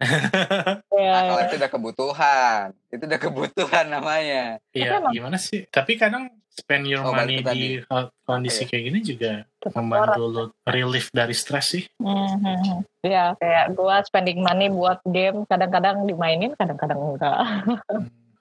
Iya, 0.92 1.12
Nah, 1.12 1.20
kalau 1.26 1.36
iya. 1.36 1.44
itu 1.44 1.54
udah 1.58 1.70
kebutuhan 1.70 2.64
itu 2.88 3.02
udah 3.02 3.20
kebutuhan 3.20 3.86
namanya 3.88 4.42
Iya, 4.72 4.96
gimana 5.08 5.36
sih? 5.36 5.66
Tapi 5.66 5.92
kadang 5.94 6.32
spend 6.52 6.84
your 6.84 7.00
Oh, 7.00 7.10
money 7.10 7.40
di 7.40 7.80
uh, 7.82 8.06
kondisi 8.22 8.64
kayak 8.64 8.82
gini 8.84 8.98
juga 9.00 9.32
membantu 9.72 10.22
lo 10.24 10.42
relief 10.62 11.08
dari 11.10 11.32
stres 11.32 11.66
sih. 11.70 11.84
Mhm. 11.96 12.84
Iya, 13.02 13.34
kayak 13.34 13.72
gua 13.72 14.00
spending 14.02 14.38
money 14.38 14.68
buat 14.68 15.00
game 15.04 15.42
kadang-kadang 15.44 16.04
dimainin, 16.04 16.52
kadang-kadang 16.54 16.98
enggak. 16.98 17.36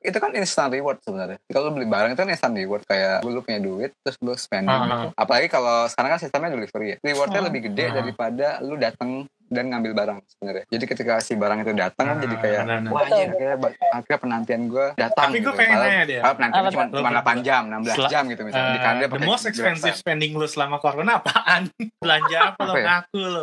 itu 0.01 0.18
kan 0.18 0.34
instant 0.34 0.74
reward 0.74 0.98
sebenarnya 1.00 1.38
kalau 1.46 1.70
lu 1.70 1.77
beli 1.77 1.86
barang 1.86 2.10
itu 2.10 2.20
kan 2.20 2.32
instant 2.34 2.58
reward 2.58 2.82
kayak 2.84 3.22
lu 3.22 3.38
punya 3.38 3.62
duit 3.62 3.94
terus 4.01 4.18
lu 4.18 4.34
spending 4.34 4.74
Ah, 4.74 5.13
apalagi 5.13 5.46
kalau 5.46 5.86
sekarang 5.86 6.18
kan 6.18 6.20
sistemnya 6.20 6.50
delivery 6.50 6.88
ya 6.88 7.06
rewardnya 7.06 7.38
Hmm. 7.38 7.50
lebih 7.53 7.62
gede 7.70 7.86
Ah. 7.86 7.94
daripada 8.01 8.48
lu 8.62 8.82
datang 8.82 9.30
dan 9.51 9.67
ngambil 9.67 9.91
barang 9.93 10.17
sebenarnya 10.25 10.63
jadi 10.65 10.84
ketika 10.88 11.13
si 11.20 11.36
barang 11.36 11.60
itu 11.60 11.72
datang 11.74 12.05
kan 12.08 12.10
Ah, 12.12 12.22
jadi 12.22 12.36
kayak 12.38 12.60
benar-benar. 12.62 12.89
wah 12.89 13.03
anjir 13.03 13.27
akhirnya, 13.27 13.53
akhirnya 13.91 14.17
penantian 14.17 14.62
gue 14.65 14.88
datang 14.96 15.27
Tapi 15.27 15.38
gue 15.38 15.43
gitu. 15.43 15.51
pengen 15.53 15.75
nanya 15.75 16.01
deh. 16.01 16.17
padahal 16.17 16.36
penantiannya 16.36 16.63
Apa 16.63 16.72
cuma, 16.72 16.86
cuma 16.89 17.10
8 17.36 17.39
jam 17.41 17.62
16 17.67 17.91
Sel- 17.91 18.10
jam 18.10 18.24
gitu 18.25 18.41
misalnya 18.41 18.65
di 18.65 18.72
Uh, 18.72 18.81
Kanada 18.81 19.01
the 19.01 19.12
pakai 19.12 19.27
most 19.27 19.46
expensive 19.46 19.93
spending 19.93 20.31
lo 20.34 20.46
selama 20.46 20.75
corona 20.77 21.12
apaan? 21.17 21.62
Belanja 22.01 22.38
apa 22.48 22.62
lo? 22.63 22.74
Ya? 22.74 22.86
Ngaku 23.03 23.20
lo. 23.22 23.41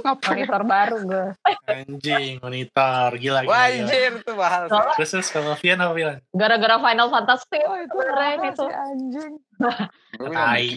ngapain 0.00 0.30
Monitor 0.32 0.62
baru 0.64 0.96
gue. 1.02 1.26
Anjing, 1.66 2.32
monitor. 2.38 3.08
Gila, 3.12 3.40
gila. 3.42 3.50
wah 3.50 3.66
anjir 3.66 4.12
tuh 4.20 4.34
mahal 4.34 4.62
Terus, 4.94 5.10
terus 5.10 5.28
kalau 5.28 5.52
Vian 5.54 5.76
apa 5.76 5.92
Vian? 5.92 6.16
gara-gara 6.30 6.76
Final 6.78 7.08
Fantasy 7.08 7.58
Oh, 7.60 7.76
itu 7.76 7.96
keren 7.96 8.38
itu. 8.46 8.64
anjing. 8.64 9.32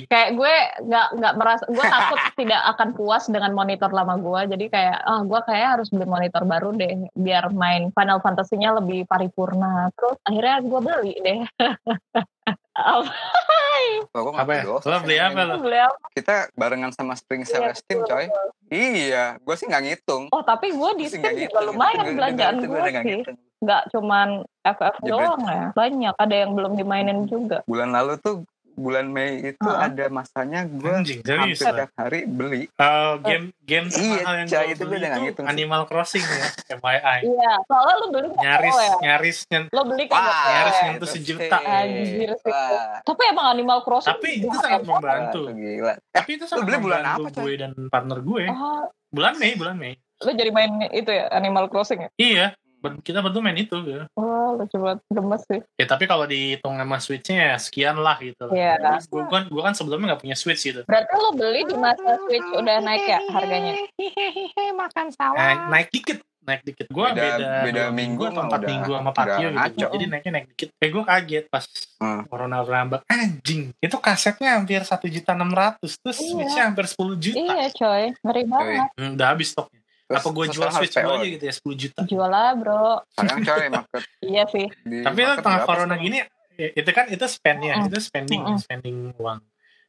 Kayak 0.07 0.29
gue 0.37 0.55
nggak 0.85 1.07
nggak 1.17 1.33
merasa, 1.35 1.63
gue 1.65 1.81
takut 1.81 2.19
tidak 2.39 2.61
akan 2.75 2.89
puas 2.93 3.25
dengan 3.27 3.51
monitor 3.51 3.89
lama 3.89 4.15
gue. 4.15 4.55
Jadi 4.55 4.65
kayak, 4.69 4.97
ah 5.03 5.21
gue 5.25 5.39
kayak 5.43 5.67
harus 5.79 5.87
beli 5.89 6.05
monitor 6.05 6.43
baru 6.45 6.69
deh, 6.71 7.09
biar 7.13 7.49
main 7.51 7.89
Final 7.91 8.21
Fantasy-nya 8.21 8.77
lebih 8.77 9.09
paripurna. 9.09 9.89
Terus 9.97 10.17
akhirnya 10.23 10.57
gue 10.61 10.79
beli 10.79 11.13
deh. 11.19 11.39
Oh, 12.73 13.05
gua 14.17 14.31
nggak 14.33 14.45
Apa 14.49 14.53
ya? 14.57 14.63
dosa 14.65 14.85
Lo 14.89 14.97
beli 15.05 15.17
apa 15.21 15.41
lo? 15.45 15.61
Beli 15.61 15.77
apa? 15.77 16.05
Kita 16.09 16.49
barengan 16.57 16.89
sama 16.89 17.13
Spring 17.13 17.45
Iya, 17.45 17.69
Celestine 17.69 18.01
betul, 18.01 18.09
coy. 18.09 18.25
betul. 18.25 18.47
Iya, 18.73 19.23
gue 19.37 19.55
sih 19.55 19.65
nggak 19.69 19.83
ngitung. 19.85 20.23
Oh 20.33 20.41
tapi 20.41 20.73
gue 20.73 20.89
di 20.97 21.05
Steam 21.05 21.21
juga 21.21 21.37
ngitung. 21.37 21.65
lumayan 21.69 22.05
belanjaan 22.17 22.55
gue 22.57 22.65
sih. 22.81 22.93
ngitung. 23.05 23.37
Nggak 23.61 23.81
cuman 23.93 24.27
FF 24.65 24.95
Jebret. 24.99 25.11
doang 25.13 25.41
ya. 25.45 25.65
Banyak. 25.77 26.13
Ada 26.17 26.35
yang 26.35 26.51
belum 26.57 26.71
dimainin 26.73 27.19
juga. 27.29 27.61
Bulan 27.69 27.93
lalu 27.93 28.17
tuh 28.19 28.41
bulan 28.73 29.05
Mei 29.07 29.31
itu 29.47 29.61
Heeh. 29.61 29.85
ada 29.85 30.05
masanya 30.07 30.63
gue 30.63 30.89
Anjing, 30.89 31.19
serius 31.21 31.57
hampir 31.57 31.65
lah. 31.65 31.77
tiap 31.79 31.91
hari 31.95 32.19
beli. 32.23 32.63
Oh, 32.73 33.17
game 33.19 33.53
game 33.61 33.87
Iya, 33.87 33.97
termahal 34.19 34.35
yang 34.35 34.47
gue 34.47 34.65
itu 34.69 34.83
beli 34.83 34.97
itu 34.99 35.19
ngitung. 35.21 35.45
Animal 35.45 35.81
Crossing 35.85 36.21
ya, 36.21 36.47
FYI. 36.73 37.19
Iya. 37.23 37.51
Soalnya 37.63 37.93
lu 37.95 38.07
beli 38.09 38.27
Nyaris, 38.33 38.75
ya. 38.75 38.93
nyaris 38.99 39.37
nyen- 39.47 39.69
Lo 39.69 39.81
beli 39.83 40.03
kan 40.05 40.19
nyaris 40.19 40.49
tahu 40.71 40.73
ya. 40.75 40.83
nyentuh 40.83 40.99
itu 40.99 41.13
sejuta. 41.13 41.57
Anjir 41.59 42.31
sih. 42.35 42.49
Wah, 42.49 42.97
Tapi 42.99 43.21
emang 43.25 43.47
Animal 43.49 43.79
Crossing. 43.81 44.09
Tapi 44.09 44.29
itu 44.39 44.55
sangat 44.55 44.81
membantu. 44.83 45.39
wah, 45.43 45.53
gila. 45.53 45.93
Tapi 46.09 46.29
itu 46.33 46.45
sangat 46.45 46.63
beli 46.65 46.77
bulan 46.79 47.01
apa, 47.03 47.27
gue 47.29 47.53
dan 47.55 47.71
partner 47.87 48.19
gue. 48.19 48.43
Oh, 48.47 48.83
Bulan 49.07 49.37
Mei, 49.37 49.53
bulan 49.53 49.77
Mei. 49.77 49.93
lo 50.17 50.31
jadi 50.31 50.49
main 50.49 50.71
itu 50.89 51.05
ya 51.05 51.27
Animal 51.29 51.67
Crossing 51.67 51.99
ya? 51.99 52.09
Iya, 52.15 52.45
kita 52.99 53.19
berdua 53.19 53.41
main 53.41 53.55
itu. 53.55 53.75
Ya. 53.83 54.03
Oh, 54.13 54.55
lucu 54.55 54.75
banget. 54.75 54.99
Gemes 55.07 55.41
sih. 55.45 55.61
Ya, 55.75 55.85
tapi 55.85 56.03
kalau 56.03 56.23
dihitung 56.23 56.75
sama 56.75 56.97
Switch-nya 56.97 57.39
ya 57.45 57.57
sekian 57.57 57.95
lah 57.95 58.17
gitu. 58.17 58.49
Iya. 58.49 58.99
Gue 59.05 59.23
kan, 59.25 59.47
gue 59.47 59.61
kan 59.61 59.73
sebelumnya 59.73 60.13
nggak 60.13 60.21
punya 60.21 60.35
Switch 60.35 60.61
gitu. 60.61 60.83
Berarti 60.83 61.13
lo 61.13 61.31
beli 61.31 61.63
di 61.63 61.75
masa 61.75 62.19
Switch 62.19 62.49
udah 62.49 62.77
naik 62.79 63.05
ya 63.05 63.19
harganya? 63.29 63.73
makan 64.73 65.05
Nah, 65.05 65.15
sawah. 65.15 65.69
naik 65.69 65.89
dikit 65.89 66.19
naik 66.43 66.59
dikit 66.61 66.91
gue 66.91 66.99
Beda- 67.07 67.39
beda, 67.39 67.49
beda 67.63 67.83
minggu 67.89 68.23
atau 68.25 68.43
empat 68.43 68.61
minggu 68.61 68.91
sama 68.91 69.11
Patio 69.11 69.47
gitu 69.47 69.55
ngaco. 69.55 69.87
jadi 69.89 70.05
naiknya 70.05 70.31
naik 70.33 70.47
dikit 70.51 70.69
kayak 70.75 70.91
gue 70.91 71.03
kaget 71.05 71.45
pas 71.47 71.63
Hmm. 71.95 72.27
corona 72.27 72.59
berambak 72.59 73.01
anjing 73.07 73.71
itu 73.73 73.95
kasetnya 73.97 74.59
hampir 74.59 74.83
satu 74.83 75.07
juta 75.07 75.31
enam 75.31 75.47
ratus 75.49 75.95
terus 75.97 76.19
Iya. 76.19 76.27
switchnya 76.29 76.63
hampir 76.67 76.83
10 76.85 77.15
juta 77.15 77.39
Iya 77.39 77.67
coy, 77.71 78.03
ngeri 78.19 78.43
banget. 78.43 78.87
Hmm, 78.93 79.11
udah 79.15 79.27
habis 79.29 79.47
stoknya 79.49 79.79
Terus- 80.13 80.19
apa 80.19 80.29
gue 80.29 80.45
jual 80.47 80.69
switch 80.71 80.95
gue 80.95 81.09
aja 81.09 81.25
gitu 81.27 81.43
ya 81.43 81.53
10 81.55 81.73
juta 81.75 82.01
Jual 82.05 82.29
lah 82.29 82.49
bro. 82.53 82.85
Sekarang 83.09 83.39
coy 83.41 83.67
market 83.67 84.01
Iya 84.31 84.43
sih. 84.47 84.67
di 84.83 84.97
tapi 85.01 85.19
lo 85.21 85.33
tengah 85.35 85.61
corona 85.63 85.95
sih? 85.95 86.03
gini 86.03 86.17
ya, 86.53 86.69
itu 86.71 86.89
kan 86.89 87.05
itu 87.07 87.25
spendnya 87.25 87.73
Mm-mm. 87.75 87.87
itu 87.87 87.97
spending 87.99 88.41
Mm-mm. 88.41 88.57
spending 88.57 88.97
uang 89.15 89.41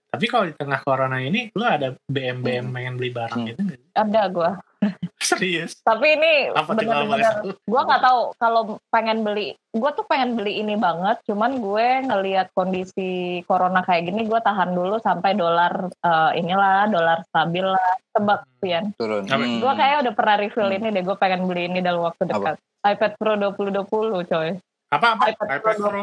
tapi 0.07 0.25
kalau 0.25 0.47
di 0.47 0.55
tengah 0.55 0.81
corona 0.81 1.19
ini 1.19 1.51
lo 1.53 1.65
ada 1.65 1.93
BM 2.05 2.39
BM 2.41 2.65
Hmm. 2.65 2.73
pengen 2.73 2.95
beli 2.95 3.11
barang 3.11 3.35
Hmm. 3.37 3.49
gitu 3.51 3.61
nggak 3.61 3.81
Ada 3.93 4.23
gue. 4.29 4.51
serius 5.25 5.73
Tapi 5.81 6.07
ini 6.15 6.33
apa 6.53 6.77
tahu? 6.77 7.51
gue 7.51 7.81
nggak 7.83 8.03
tahu 8.03 8.21
kalau 8.37 8.63
pengen 8.89 9.25
beli 9.25 9.53
gue 9.75 9.91
tuh 9.93 10.07
pengen 10.07 10.37
beli 10.37 10.61
ini 10.61 10.77
banget 10.77 11.19
cuman 11.27 11.59
gue 11.59 11.87
ngelihat 12.07 12.53
kondisi 12.55 13.11
corona 13.45 13.83
kayak 13.83 14.07
gini 14.07 14.23
gue 14.25 14.39
tahan 14.39 14.71
dulu 14.71 15.01
sampai 15.01 15.35
dolar 15.35 15.73
eh, 15.91 16.31
inilah 16.39 16.87
dolar 16.87 17.25
stabil 17.27 17.65
lah 17.65 17.91
tebak 18.13 18.47
Pian 18.63 18.95
turun. 18.95 19.27
Apa? 19.27 19.43
gue 19.43 19.73
kayak 19.75 19.97
udah 20.07 20.13
pernah 20.15 20.37
reveal 20.39 20.69
Hmm. 20.71 20.79
ini 20.79 20.89
deh 20.93 21.03
gue 21.03 21.17
pengen 21.19 21.41
beli 21.45 21.67
ini 21.67 21.81
dalam 21.81 22.05
waktu 22.05 22.25
dekat 22.25 22.57
iPad 22.85 23.13
Pro 23.17 23.33
2020 23.35 24.29
coy 24.29 24.49
apa 24.95 25.07
apa 25.15 25.25
iPad, 25.31 25.47
iPad 25.59 25.75
Pro 25.77 25.89
Pro 25.91 26.01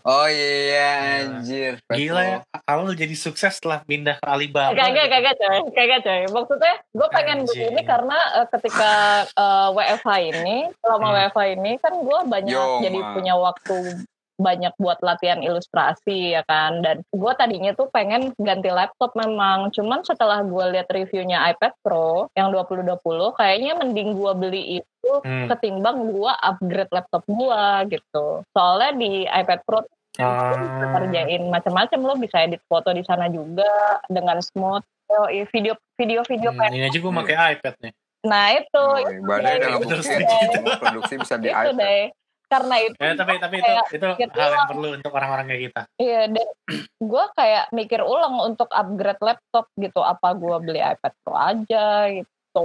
2020 0.00 0.04
Oh 0.04 0.28
iya 0.28 0.88
anjir. 1.22 1.72
Gila 1.86 2.22
ya, 2.22 2.38
kalau 2.62 2.92
jadi 2.92 3.14
sukses 3.14 3.56
setelah 3.56 3.80
pindah 3.82 4.20
ke 4.20 4.26
Alibaba. 4.26 4.76
Kagak, 4.76 5.06
kagak 5.08 5.34
coy, 5.36 5.58
kagak 5.72 6.00
coy. 6.02 6.20
Maksudnya 6.28 6.74
gue 6.92 7.08
pengen 7.08 7.38
beli 7.42 7.56
Anjing. 7.64 7.72
ini 7.72 7.82
karena 7.82 8.18
eh, 8.38 8.46
ketika 8.52 8.92
eh, 9.32 9.68
WFH 9.72 10.08
ini, 10.30 10.56
selama 10.78 11.06
Hmm. 11.06 11.16
WFH 11.16 11.40
ini 11.54 11.72
kan 11.78 11.92
gue 11.96 12.18
banyak 12.26 12.52
Yo, 12.52 12.80
jadi 12.80 12.98
Ma. 12.98 13.12
punya 13.12 13.34
waktu 13.34 13.76
banyak 14.34 14.74
buat 14.76 14.98
latihan 14.98 15.38
ilustrasi 15.38 16.34
ya 16.34 16.42
kan 16.42 16.82
dan 16.82 17.06
gue 17.06 17.32
tadinya 17.38 17.70
tuh 17.70 17.86
pengen 17.86 18.34
ganti 18.34 18.66
laptop 18.66 19.14
memang 19.14 19.70
cuman 19.70 20.02
setelah 20.02 20.42
gue 20.42 20.74
lihat 20.74 20.90
reviewnya 20.90 21.38
iPad 21.54 21.70
Pro 21.78 22.26
yang 22.34 22.50
2020 22.50 22.98
kayaknya 23.38 23.78
mending 23.78 24.18
gue 24.18 24.32
beli 24.34 24.62
itu 24.82 24.90
Hmm. 25.20 25.46
ketimbang 25.46 26.08
gue 26.08 26.32
upgrade 26.34 26.90
laptop 26.90 27.22
gue 27.24 27.62
gitu 27.90 28.26
soalnya 28.48 28.90
di 28.94 29.10
iPad 29.24 29.60
Pro 29.62 29.80
Ah. 30.14 30.54
bisa 30.54 30.86
kerjain 30.94 31.42
macam-macam 31.44 31.98
lo 32.00 32.14
bisa 32.14 32.38
edit 32.40 32.62
foto 32.64 32.88
di 32.88 33.02
sana 33.02 33.26
juga 33.26 33.66
dengan 34.06 34.38
smooth 34.38 34.80
Yo, 35.04 35.26
i- 35.28 35.44
video 35.46 35.74
video 35.92 36.22
video 36.22 36.48
Hmm, 36.48 36.58
kayak 36.60 36.70
ini 36.72 36.86
aja 36.86 36.96
gue 36.96 37.12
pakai 37.14 37.36
iPad 37.52 37.74
nih. 37.78 37.92
nah 38.24 38.46
itu 38.52 38.78
Oh, 38.78 38.96
itu 38.96 39.20
Badai. 39.20 39.58
Terus 39.58 40.06
ngebuktiin 40.06 40.22
gitu. 40.22 40.54
semua 40.54 40.74
produksi 40.80 41.14
bisa 41.18 41.34
di 41.36 41.44
itu 41.44 41.58
iPad. 41.66 41.76
deh 41.76 42.02
karena 42.46 42.74
itu 42.78 42.94
Eh, 42.96 43.14
tapi 43.14 43.32
tapi 43.36 43.54
itu 43.56 43.66
kayak 43.66 43.84
itu 43.90 44.06
mikir 44.06 44.28
hal 44.30 44.38
yang 44.38 44.54
ulang. 44.54 44.68
perlu 44.70 44.88
untuk 44.94 45.12
orang-orang 45.12 45.44
kayak 45.46 45.62
kita. 45.66 45.80
iya 45.98 46.22
dan 46.26 46.46
gue 46.96 47.24
kayak 47.34 47.64
mikir 47.70 48.00
ulang 48.00 48.34
untuk 48.40 48.68
upgrade 48.70 49.20
laptop 49.20 49.66
gitu 49.76 50.00
apa 50.00 50.28
gue 50.32 50.56
beli 50.62 50.80
iPad 50.80 51.12
Pro 51.20 51.34
aja 51.34 51.86
gitu 52.08 52.64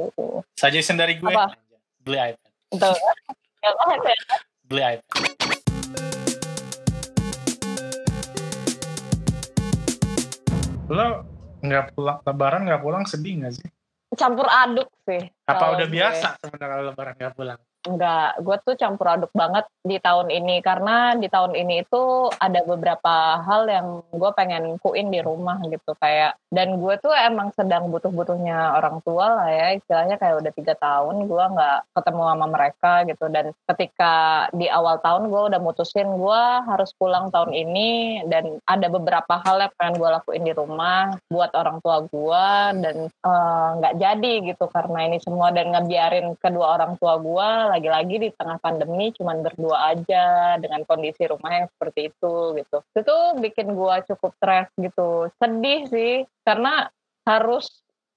Suggestion 0.54 0.96
dari 0.96 1.18
gue, 1.18 1.28
Apa? 1.28 1.50
Beli 2.10 2.18
iPad. 2.26 2.50
ada. 2.74 2.90
Beli 4.66 4.82
iPad. 4.82 5.06
Lo 10.90 11.08
nggak 11.60 11.94
pulang 11.94 12.18
lebaran 12.26 12.62
nggak 12.66 12.82
pulang 12.82 13.04
sedih 13.06 13.46
nggak 13.46 13.54
sih? 13.54 13.70
campur 14.18 14.50
aduk 14.50 14.90
sih 15.06 15.22
Apa 15.46 15.78
udah 15.78 15.86
gue. 15.86 15.94
biasa 15.94 16.42
sebenarnya 16.42 16.66
kalau 16.66 16.84
lebaran 16.90 17.14
nggak 17.14 17.34
pulang? 17.38 17.60
Enggak, 17.88 18.44
gue 18.44 18.56
tuh 18.68 18.76
campur 18.76 19.08
aduk 19.08 19.32
banget 19.32 19.64
di 19.88 19.96
tahun 20.04 20.28
ini. 20.28 20.60
Karena 20.60 21.16
di 21.16 21.32
tahun 21.32 21.56
ini 21.56 21.88
itu 21.88 22.28
ada 22.36 22.60
beberapa 22.68 23.40
hal 23.40 23.72
yang 23.72 23.88
gue 24.12 24.32
pengen 24.36 24.76
kuin 24.84 25.08
di 25.08 25.24
rumah 25.24 25.64
gitu 25.64 25.96
kayak 25.96 26.36
dan 26.52 26.82
gue 26.82 26.98
tuh 26.98 27.14
emang 27.14 27.54
sedang 27.54 27.94
butuh-butuhnya 27.94 28.76
orang 28.76 29.00
tua 29.08 29.32
lah 29.32 29.50
ya. 29.54 29.68
Istilahnya 29.80 30.20
kayak 30.20 30.44
udah 30.44 30.52
tiga 30.52 30.74
tahun 30.76 31.30
gue 31.30 31.44
nggak 31.56 31.80
ketemu 31.96 32.22
sama 32.28 32.46
mereka 32.52 32.92
gitu. 33.08 33.26
Dan 33.32 33.46
ketika 33.72 34.14
di 34.52 34.68
awal 34.68 35.00
tahun 35.00 35.32
gue 35.32 35.42
udah 35.56 35.60
mutusin 35.64 36.10
gue 36.20 36.44
harus 36.68 36.92
pulang 37.00 37.32
tahun 37.32 37.56
ini. 37.56 38.26
Dan 38.28 38.60
ada 38.68 38.92
beberapa 38.92 39.40
hal 39.40 39.64
yang 39.64 39.74
pengen 39.80 39.96
gue 40.04 40.10
lakuin 40.20 40.44
di 40.44 40.52
rumah 40.52 41.16
buat 41.32 41.56
orang 41.56 41.80
tua 41.80 42.04
gue 42.04 42.48
dan 42.84 42.96
eh, 43.08 43.68
nggak 43.80 43.96
jadi 44.02 44.34
gitu 44.52 44.68
karena 44.68 45.08
ini 45.08 45.24
semua. 45.24 45.56
Dan 45.56 45.72
ngebiarin 45.72 46.36
kedua 46.44 46.76
orang 46.76 47.00
tua 47.00 47.16
gue 47.22 47.69
lagi-lagi 47.70 48.16
di 48.18 48.30
tengah 48.34 48.58
pandemi 48.58 49.14
cuman 49.14 49.46
berdua 49.46 49.94
aja 49.94 50.58
dengan 50.58 50.82
kondisi 50.84 51.30
rumah 51.30 51.64
yang 51.64 51.68
seperti 51.70 52.10
itu 52.10 52.36
gitu. 52.58 52.78
Itu 52.82 53.02
tuh 53.06 53.24
bikin 53.38 53.78
gue 53.78 53.96
cukup 54.10 54.34
stres 54.42 54.68
gitu. 54.76 55.30
Sedih 55.38 55.82
sih 55.88 56.14
karena 56.44 56.90
harus 57.30 57.70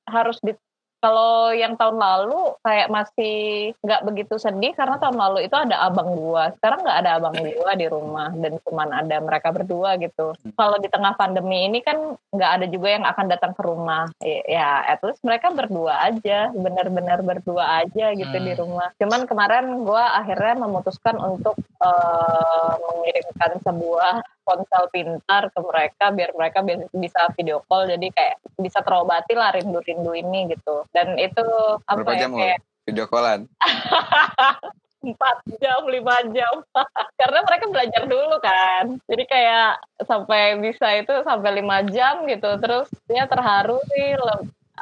harus 0.09 0.41
di 0.41 0.57
kalau 1.03 1.51
yang 1.51 1.75
tahun 1.75 1.99
lalu 1.99 2.55
kayak 2.63 2.87
masih 2.87 3.37
nggak 3.83 4.07
begitu 4.07 4.39
sedih 4.39 4.71
karena 4.79 5.03
tahun 5.03 5.19
lalu 5.19 5.51
itu 5.51 5.57
ada 5.59 5.83
abang 5.83 6.15
gua. 6.15 6.55
Sekarang 6.55 6.87
nggak 6.87 6.99
ada 7.03 7.11
abang 7.19 7.35
gua 7.35 7.73
di 7.75 7.87
rumah 7.91 8.31
dan 8.39 8.63
cuman 8.63 8.89
ada 8.95 9.19
mereka 9.19 9.51
berdua 9.51 9.99
gitu. 9.99 10.31
Kalau 10.55 10.79
di 10.79 10.87
tengah 10.87 11.19
pandemi 11.19 11.67
ini 11.67 11.83
kan 11.83 12.15
nggak 12.31 12.51
ada 12.63 12.67
juga 12.71 12.89
yang 12.95 13.03
akan 13.03 13.27
datang 13.27 13.53
ke 13.53 13.63
rumah. 13.67 14.07
Ya 14.23 14.41
ya, 14.47 14.69
at 14.95 15.03
least 15.03 15.27
mereka 15.27 15.51
berdua 15.51 16.07
aja 16.07 16.55
benar-benar 16.55 17.19
berdua 17.27 17.83
aja 17.83 18.15
gitu 18.15 18.37
Hmm. 18.39 18.47
di 18.47 18.53
rumah. 18.55 18.89
Cuman 19.03 19.27
kemarin 19.27 19.83
gua 19.83 20.23
akhirnya 20.23 20.55
memutuskan 20.55 21.19
untuk 21.19 21.59
eh, 21.83 22.73
mengirimkan 22.79 23.59
sebuah 23.67 24.23
ponsel 24.43 24.85
pintar 24.91 25.49
ke 25.51 25.61
mereka 25.63 26.05
biar 26.11 26.31
mereka 26.35 26.59
bi- 26.63 26.91
bisa 26.95 27.31
video 27.35 27.63
call. 27.67 27.89
Jadi 27.89 28.11
kayak 28.13 28.37
bisa 28.59 28.83
terobati 28.83 29.35
lah 29.35 29.55
rindu-rindu 29.55 30.13
ini 30.15 30.53
gitu. 30.53 30.87
Dan 30.95 31.19
itu 31.19 31.45
apa 31.87 32.03
Berapa 32.03 32.15
ya 32.15 32.21
jam 32.27 32.33
kayak 32.35 32.61
Video 32.83 33.07
callan. 33.07 33.47
empat 35.03 35.37
jam 35.59 35.83
lima 35.91 36.17
jam. 36.31 36.63
Karena 37.21 37.39
mereka 37.43 37.65
belajar 37.71 38.03
dulu 38.07 38.37
kan. 38.39 38.99
Jadi 39.07 39.25
kayak 39.27 39.83
sampai 40.07 40.59
bisa 40.63 40.95
itu 40.99 41.15
sampai 41.27 41.59
lima 41.59 41.83
jam 41.91 42.27
gitu. 42.27 42.51
Terus 42.59 42.89
dia 43.07 43.27
terharu 43.27 43.79
sih 43.91 44.19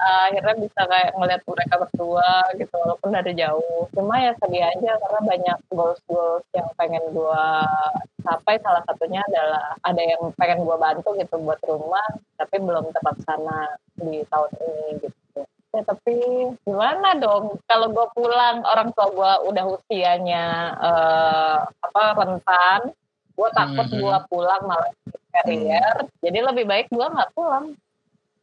le- 0.00 0.32
akhirnya 0.32 0.54
bisa 0.64 0.80
kayak 0.88 1.12
ngeliat 1.12 1.42
mereka 1.44 1.74
berdua 1.76 2.30
gitu 2.56 2.72
walaupun 2.72 3.10
dari 3.12 3.32
jauh. 3.36 3.84
Cuma 3.92 4.16
ya 4.16 4.32
sedih 4.40 4.64
aja 4.64 4.96
karena 4.96 5.20
banyak 5.20 5.58
goals 5.70 6.00
goals 6.08 6.44
yang 6.56 6.68
pengen 6.80 7.04
gua 7.12 7.68
capai. 8.24 8.56
Salah 8.64 8.80
satunya 8.88 9.20
adalah 9.28 9.76
ada 9.84 10.02
yang 10.02 10.32
pengen 10.40 10.64
gua 10.64 10.76
bantu 10.80 11.12
gitu 11.20 11.36
buat 11.40 11.60
rumah 11.68 12.06
tapi 12.40 12.56
belum 12.58 12.88
terlaksana 12.96 13.76
di 14.00 14.24
tahun 14.32 14.50
ini 14.56 14.86
gitu. 15.04 15.40
Ya 15.70 15.86
tapi 15.86 16.18
gimana 16.66 17.14
dong? 17.14 17.60
Kalau 17.70 17.94
gue 17.94 18.06
pulang 18.10 18.64
orang 18.66 18.90
tua 18.90 19.06
gue 19.06 19.32
udah 19.54 19.64
usianya 19.70 20.74
eh, 20.82 21.58
apa 21.62 22.02
rentan 22.18 22.90
gue 23.38 23.48
takut 23.56 23.86
Mhm. 23.88 24.00
gue 24.02 24.16
pulang 24.28 24.62
malah 24.68 24.90
karier 25.32 25.96
jadi 26.20 26.38
lebih 26.44 26.66
baik 26.68 26.92
gue 26.92 27.06
nggak 27.06 27.32
pulang 27.32 27.72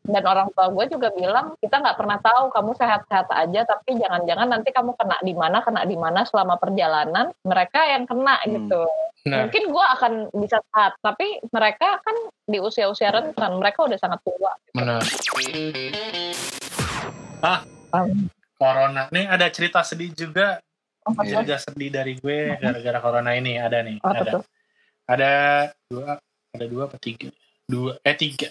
dan 0.08 0.24
orang 0.24 0.48
tua 0.56 0.72
gue 0.72 0.86
juga 0.88 1.12
bilang 1.12 1.54
kita 1.60 1.84
nggak 1.84 1.98
pernah 2.00 2.18
tahu 2.24 2.48
kamu 2.50 2.72
sehat-sehat 2.80 3.28
aja 3.28 3.62
tapi 3.68 4.00
jangan-jangan 4.00 4.48
nanti 4.48 4.72
kamu 4.72 4.96
kena 4.96 5.18
di 5.22 5.36
mana 5.36 5.60
kena 5.60 5.84
di 5.84 6.00
mana 6.00 6.24
selama 6.24 6.56
perjalanan 6.56 7.30
mereka 7.44 7.84
yang 7.86 8.08
kena 8.08 8.40
Hmm. 8.42 8.52
gitu 8.56 8.84
Nah, 9.28 9.44
Mungkin 9.44 9.76
gue 9.76 9.86
akan 9.98 10.14
bisa 10.40 10.56
taat, 10.72 10.96
tapi 11.04 11.44
mereka 11.52 12.00
kan 12.00 12.16
di 12.48 12.64
usia-usia 12.64 13.12
rentan, 13.12 13.60
mereka 13.60 13.84
udah 13.84 14.00
sangat 14.00 14.24
tua. 14.24 14.56
benar. 14.72 15.04
Ah, 17.44 17.60
Um, 17.92 18.28
corona. 18.56 19.08
Nih 19.12 19.28
ada 19.28 19.48
cerita 19.52 19.84
sedih 19.84 20.12
juga. 20.12 20.60
Cerita 21.24 21.56
sedih 21.60 21.92
dari 21.92 22.16
gue 22.16 22.56
gara-gara 22.60 23.00
corona 23.00 23.32
ini 23.36 23.56
ada 23.56 23.80
nih. 23.80 24.00
Apa 24.00 24.16
ada. 24.16 24.32
tuh? 24.40 24.44
Ada 25.08 25.32
dua, 25.88 26.20
ada 26.52 26.66
dua 26.68 26.84
apa 26.88 26.98
tiga? 27.00 27.32
Dua, 27.64 27.96
eh 28.04 28.16
tiga. 28.16 28.48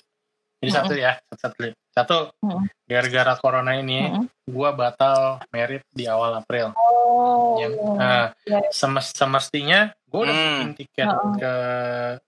Jadi 0.66 0.74
satu 0.74 0.92
ya, 0.92 1.12
satu. 1.32 1.62
Satu, 1.88 2.16
Mm. 2.42 2.62
gara-gara 2.84 3.32
corona 3.38 3.72
ini, 3.72 4.04
Mm. 4.04 4.26
gue 4.44 4.70
batal 4.74 5.40
merit 5.48 5.86
di 5.88 6.04
awal 6.04 6.34
April. 6.36 6.74
Oh, 6.74 7.56
Yang, 7.56 7.72
nah, 7.96 8.34
Ya. 8.44 8.60
semes- 8.68 9.14
semestinya 9.14 9.88
gue 10.04 10.20
udah 10.20 10.34
Hmm. 10.34 10.44
booking 10.52 10.74
tiket 10.76 11.08
Heeh. 11.08 11.32
ke 11.38 11.54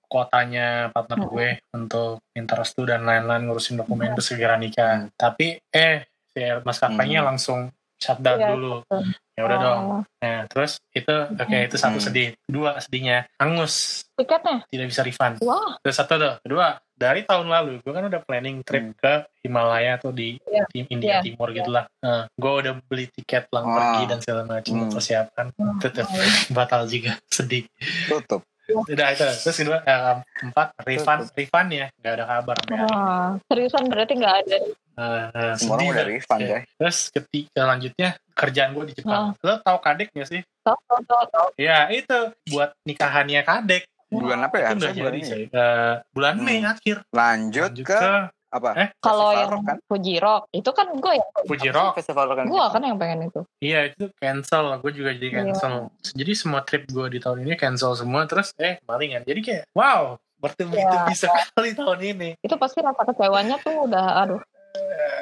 kotanya 0.03 0.69
partner 0.89 1.19
Mm. 1.21 1.29
gue 1.29 1.49
untuk 1.75 2.13
minta 2.33 2.55
restu 2.55 2.83
dan 2.83 3.05
lain-lain 3.05 3.45
ngurusin 3.45 3.77
dokumen 3.77 4.15
terus 4.15 4.29
segera 4.29 4.57
nikah. 4.57 5.13
Tapi 5.13 5.61
eh 5.69 6.07
si 6.27 6.41
maskapainya 6.41 7.21
Hmm. 7.21 7.29
langsung 7.29 7.61
shutdown 7.99 8.39
Iya, 8.39 8.49
dulu. 8.49 8.73
betul. 8.83 9.03
Ya 9.35 9.43
udah 9.45 9.59
dong. 9.61 9.83
Oh, 9.85 10.03
Nah, 10.19 10.41
terus 10.47 10.83
itu 10.91 11.15
oke 11.29 11.57
itu 11.63 11.77
satu 11.77 11.95
Hmm. 11.95 12.07
sedih. 12.09 12.29
Dua 12.43 12.79
sedihnya 12.79 13.29
angus 13.37 14.03
tiketnya? 14.15 14.67
tidak 14.67 14.87
bisa 14.89 15.03
refund. 15.03 15.39
Wah, 15.41 15.79
Terus 15.79 15.95
satu 15.95 16.15
tuh. 16.17 16.35
Kedua, 16.41 16.75
dari 16.99 17.23
tahun 17.23 17.47
lalu 17.47 17.79
gue 17.81 17.93
kan 17.95 18.05
udah 18.05 18.21
planning 18.21 18.61
trip 18.61 18.85
Hmm. 18.85 18.99
ke 18.99 19.13
Himalaya 19.41 19.97
tuh 19.97 20.11
di, 20.11 20.35
Iya. 20.43 20.67
di 20.69 20.81
India 20.89 21.23
Iya. 21.23 21.25
Timur 21.25 21.49
gitulah. 21.51 21.87
Nah, 21.99 22.27
gue 22.29 22.53
udah 22.53 22.73
beli 22.85 23.07
tiket 23.09 23.47
pulang 23.47 23.65
Wah. 23.65 23.75
pergi 23.79 24.03
dan 24.05 24.19
segala 24.19 24.43
macam 24.45 24.73
Hmm. 24.75 24.91
persiapan. 24.91 25.47
Tetep 25.79 26.07
batal 26.59 26.83
juga 26.85 27.15
sedih. 27.31 27.65
Tutup. 28.05 28.43
Udah 28.69 29.09
itu. 29.11 29.25
Terus 29.25 29.57
kedua, 29.57 29.81
eh, 29.81 30.21
empat 30.45 30.77
refund 30.85 31.33
refund 31.33 31.69
ya 31.73 31.87
nggak 31.95 32.13
ada 32.13 32.25
kabar. 32.29 32.57
Wah, 32.69 33.29
seriusan 33.49 33.89
berarti 33.89 34.13
nggak 34.13 34.37
ada. 34.45 34.59
Nah, 34.99 35.55
Semua 35.55 35.79
sedih 35.79 35.89
udah 35.89 36.05
refund 36.05 36.41
ya. 36.43 36.59
Terus 36.77 36.99
ketika 37.09 37.65
selanjutnya 37.65 38.09
kerjaan 38.35 38.75
gue 38.75 38.85
di 38.85 38.95
Jepang. 38.99 39.33
Ah. 39.33 39.41
Lo 39.41 39.55
tau 39.59 39.79
kadek 39.79 40.11
gak 40.11 40.29
sih? 40.29 40.43
Tahu, 40.61 40.75
tahu, 40.85 41.01
tahu, 41.07 41.25
tahu. 41.33 41.49
Ya 41.57 41.87
itu 41.89 42.19
buat 42.51 42.75
nikahannya 42.83 43.41
kadek. 43.41 43.87
Bulan 44.11 44.41
apa 44.41 44.57
ya? 44.57 44.67
itu 44.67 44.73
Harusnya 44.81 44.93
bulan 44.95 45.05
jadi 45.07 45.19
ini. 45.19 45.29
sih. 45.29 45.43
Eh, 45.49 45.95
bulan 46.11 46.35
Hmm. 46.35 46.45
Mei 46.45 46.59
akhir. 46.63 46.97
Lanjut, 47.11 47.69
Lanjut 47.69 47.85
ke, 47.85 47.95
ke 47.95 48.13
apa? 48.49 48.71
Eh? 48.75 48.89
Kalau 48.99 49.29
yang 49.31 49.51
Rock 49.51 49.63
kan? 49.63 49.77
Fuji 49.85 50.15
Rock, 50.17 50.43
itu 50.51 50.71
kan 50.71 50.87
gue 50.91 51.13
yang 51.13 51.29
Fuji 51.45 51.69
Rock. 51.69 51.93
Festival 51.95 52.25
Rock 52.27 52.39
kan? 52.39 52.47
gue 52.49 52.65
kan 52.67 52.83
yang 52.83 52.97
pengen 52.97 53.21
itu. 53.25 53.41
Iya 53.59 53.81
itu 53.87 54.05
cancel. 54.15 54.65
Gue 54.79 54.93
juga 54.93 55.11
jadi 55.13 55.29
Iya. 55.29 55.37
cancel. 55.45 55.73
Jadi 56.15 56.33
semua 56.33 56.61
trip 56.63 56.87
gue 56.87 57.07
di 57.09 57.19
tahun 57.19 57.45
ini 57.45 57.55
cancel 57.55 57.93
semua. 57.93 58.25
Terus 58.25 58.57
eh 58.57 58.81
malingan. 58.83 59.23
Jadi 59.23 59.41
kayak 59.41 59.65
wow. 59.73 60.17
Bertubi-tubi 60.39 60.79
Iya. 61.11 61.19
sekali 61.19 61.75
tahun 61.79 62.01
ini. 62.01 62.31
Itu 62.39 62.55
pasti 62.57 62.79
rasa 62.79 63.03
kecewanya 63.03 63.59
tuh 63.59 63.85
udah 63.85 64.23
aduh. 64.23 64.41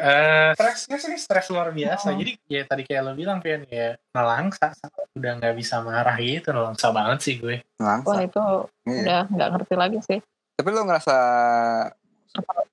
Eh, 0.06 0.50
stresnya 0.54 0.96
sih 0.96 1.18
stres 1.18 1.50
luar 1.50 1.70
biasa. 1.70 2.06
Oh. 2.08 2.14
Jadi 2.14 2.38
ya 2.46 2.62
tadi 2.62 2.86
kayak 2.86 3.02
lo 3.02 3.12
bilang 3.12 3.42
Pian 3.42 3.66
ya 3.66 3.98
nelangsa 4.12 4.70
udah 5.12 5.32
nggak 5.34 5.54
bisa 5.54 5.82
marah 5.82 6.14
gitu 6.16 6.50
nelangsa 6.50 6.90
banget 6.90 7.18
sih 7.20 7.34
gue. 7.36 7.58
Wah 7.76 7.98
Langsung. 7.98 8.22
itu 8.22 8.42
Iya. 8.86 9.00
udah 9.02 9.20
nggak 9.28 9.48
ngerti 9.50 9.74
lagi 9.74 9.98
sih. 10.00 10.18
Tapi 10.54 10.68
lo 10.70 10.80
ngerasa 10.84 11.16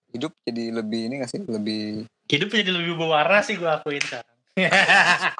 hidup 0.09 0.31
jadi 0.43 0.63
lebih 0.71 1.01
ini 1.07 1.15
gak 1.19 1.31
sih? 1.31 1.41
Lebih 1.41 2.05
Hidup 2.23 2.49
jadi 2.49 2.69
lebih 2.69 2.95
berwarna 2.95 3.41
sih 3.41 3.55
gue 3.55 3.65
akuin 3.65 3.99
sekarang. 3.99 4.29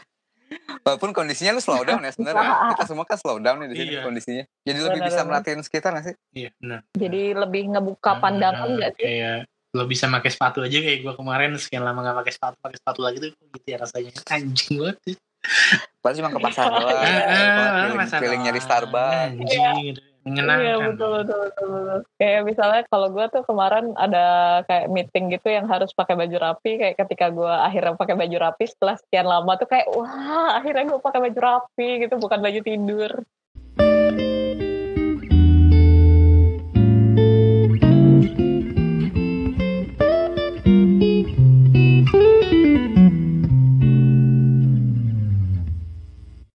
walaupun 0.83 1.11
kondisinya 1.11 1.53
lu 1.53 1.61
slow 1.61 1.81
down 1.81 2.01
ya 2.01 2.11
sebenarnya. 2.11 2.49
Kita 2.73 2.83
semua 2.85 3.05
kan 3.05 3.17
slow 3.17 3.37
down 3.37 3.61
nih 3.61 3.69
di 3.69 3.75
sini 3.77 3.91
Iya. 3.91 4.01
kondisinya. 4.01 4.43
Jadi 4.63 4.79
lebih 4.81 4.99
bisa 5.03 5.21
merhatiin 5.21 5.61
sekitar 5.61 5.93
gak 5.93 6.05
sih? 6.05 6.15
Iya 6.33 6.49
benar. 6.57 6.79
Jadi 6.91 7.21
lebih 7.33 7.63
ngebuka 7.69 8.11
pandangan 8.17 8.67
nggak 8.73 8.91
sih? 8.95 9.03
Kayak 9.03 9.37
lo 9.73 9.89
bisa 9.89 10.05
pakai 10.05 10.29
sepatu 10.29 10.61
aja 10.61 10.77
kayak 10.77 11.01
gue 11.01 11.13
kemarin 11.17 11.57
sekian 11.57 11.81
lama 11.81 12.05
gak 12.05 12.17
pakai 12.21 12.33
sepatu 12.37 12.55
pakai 12.61 12.77
sepatu 12.77 12.99
lagi 13.01 13.17
tuh 13.17 13.29
gitu 13.33 13.67
ya 13.67 13.77
rasanya 13.81 14.11
anjing 14.29 14.77
banget 14.77 14.97
sih. 15.01 15.15
Pasti 15.99 16.19
cuma 16.23 16.31
ke 16.31 16.39
pasar 16.39 16.71
doang. 16.71 16.87
Ah, 16.87 17.03
ah, 17.03 17.83
feeling, 17.91 18.07
feelingnya 18.07 18.51
di 18.53 18.61
doang. 18.61 18.67
Starbucks. 18.69 19.33
Anjing 19.33 19.77
gitu. 19.91 20.01
menyenangkan. 20.23 20.63
Iya 20.63 20.75
betul 20.87 21.09
betul 21.19 21.37
betul 21.43 21.67
betul. 21.67 21.99
Kayak 22.15 22.41
misalnya 22.47 22.81
kalau 22.87 23.07
gue 23.11 23.25
tuh 23.27 23.43
kemarin 23.43 23.85
ada 23.99 24.25
kayak 24.71 24.87
meeting 24.87 25.25
gitu 25.35 25.47
yang 25.51 25.67
harus 25.67 25.91
pakai 25.91 26.15
baju 26.15 26.37
rapi. 26.39 26.71
Kayak 26.79 26.95
ketika 27.03 27.25
gue 27.33 27.51
akhirnya 27.51 27.99
pakai 27.99 28.15
baju 28.15 28.37
rapi 28.39 28.63
setelah 28.71 28.95
sekian 28.95 29.27
lama 29.27 29.51
tuh 29.59 29.67
kayak 29.67 29.87
wah 29.91 30.55
akhirnya 30.55 30.95
gue 30.95 30.99
pakai 31.03 31.19
baju 31.27 31.39
rapi 31.43 31.89
gitu 32.07 32.15
bukan 32.21 32.39
baju 32.39 32.59
tidur. 32.63 33.11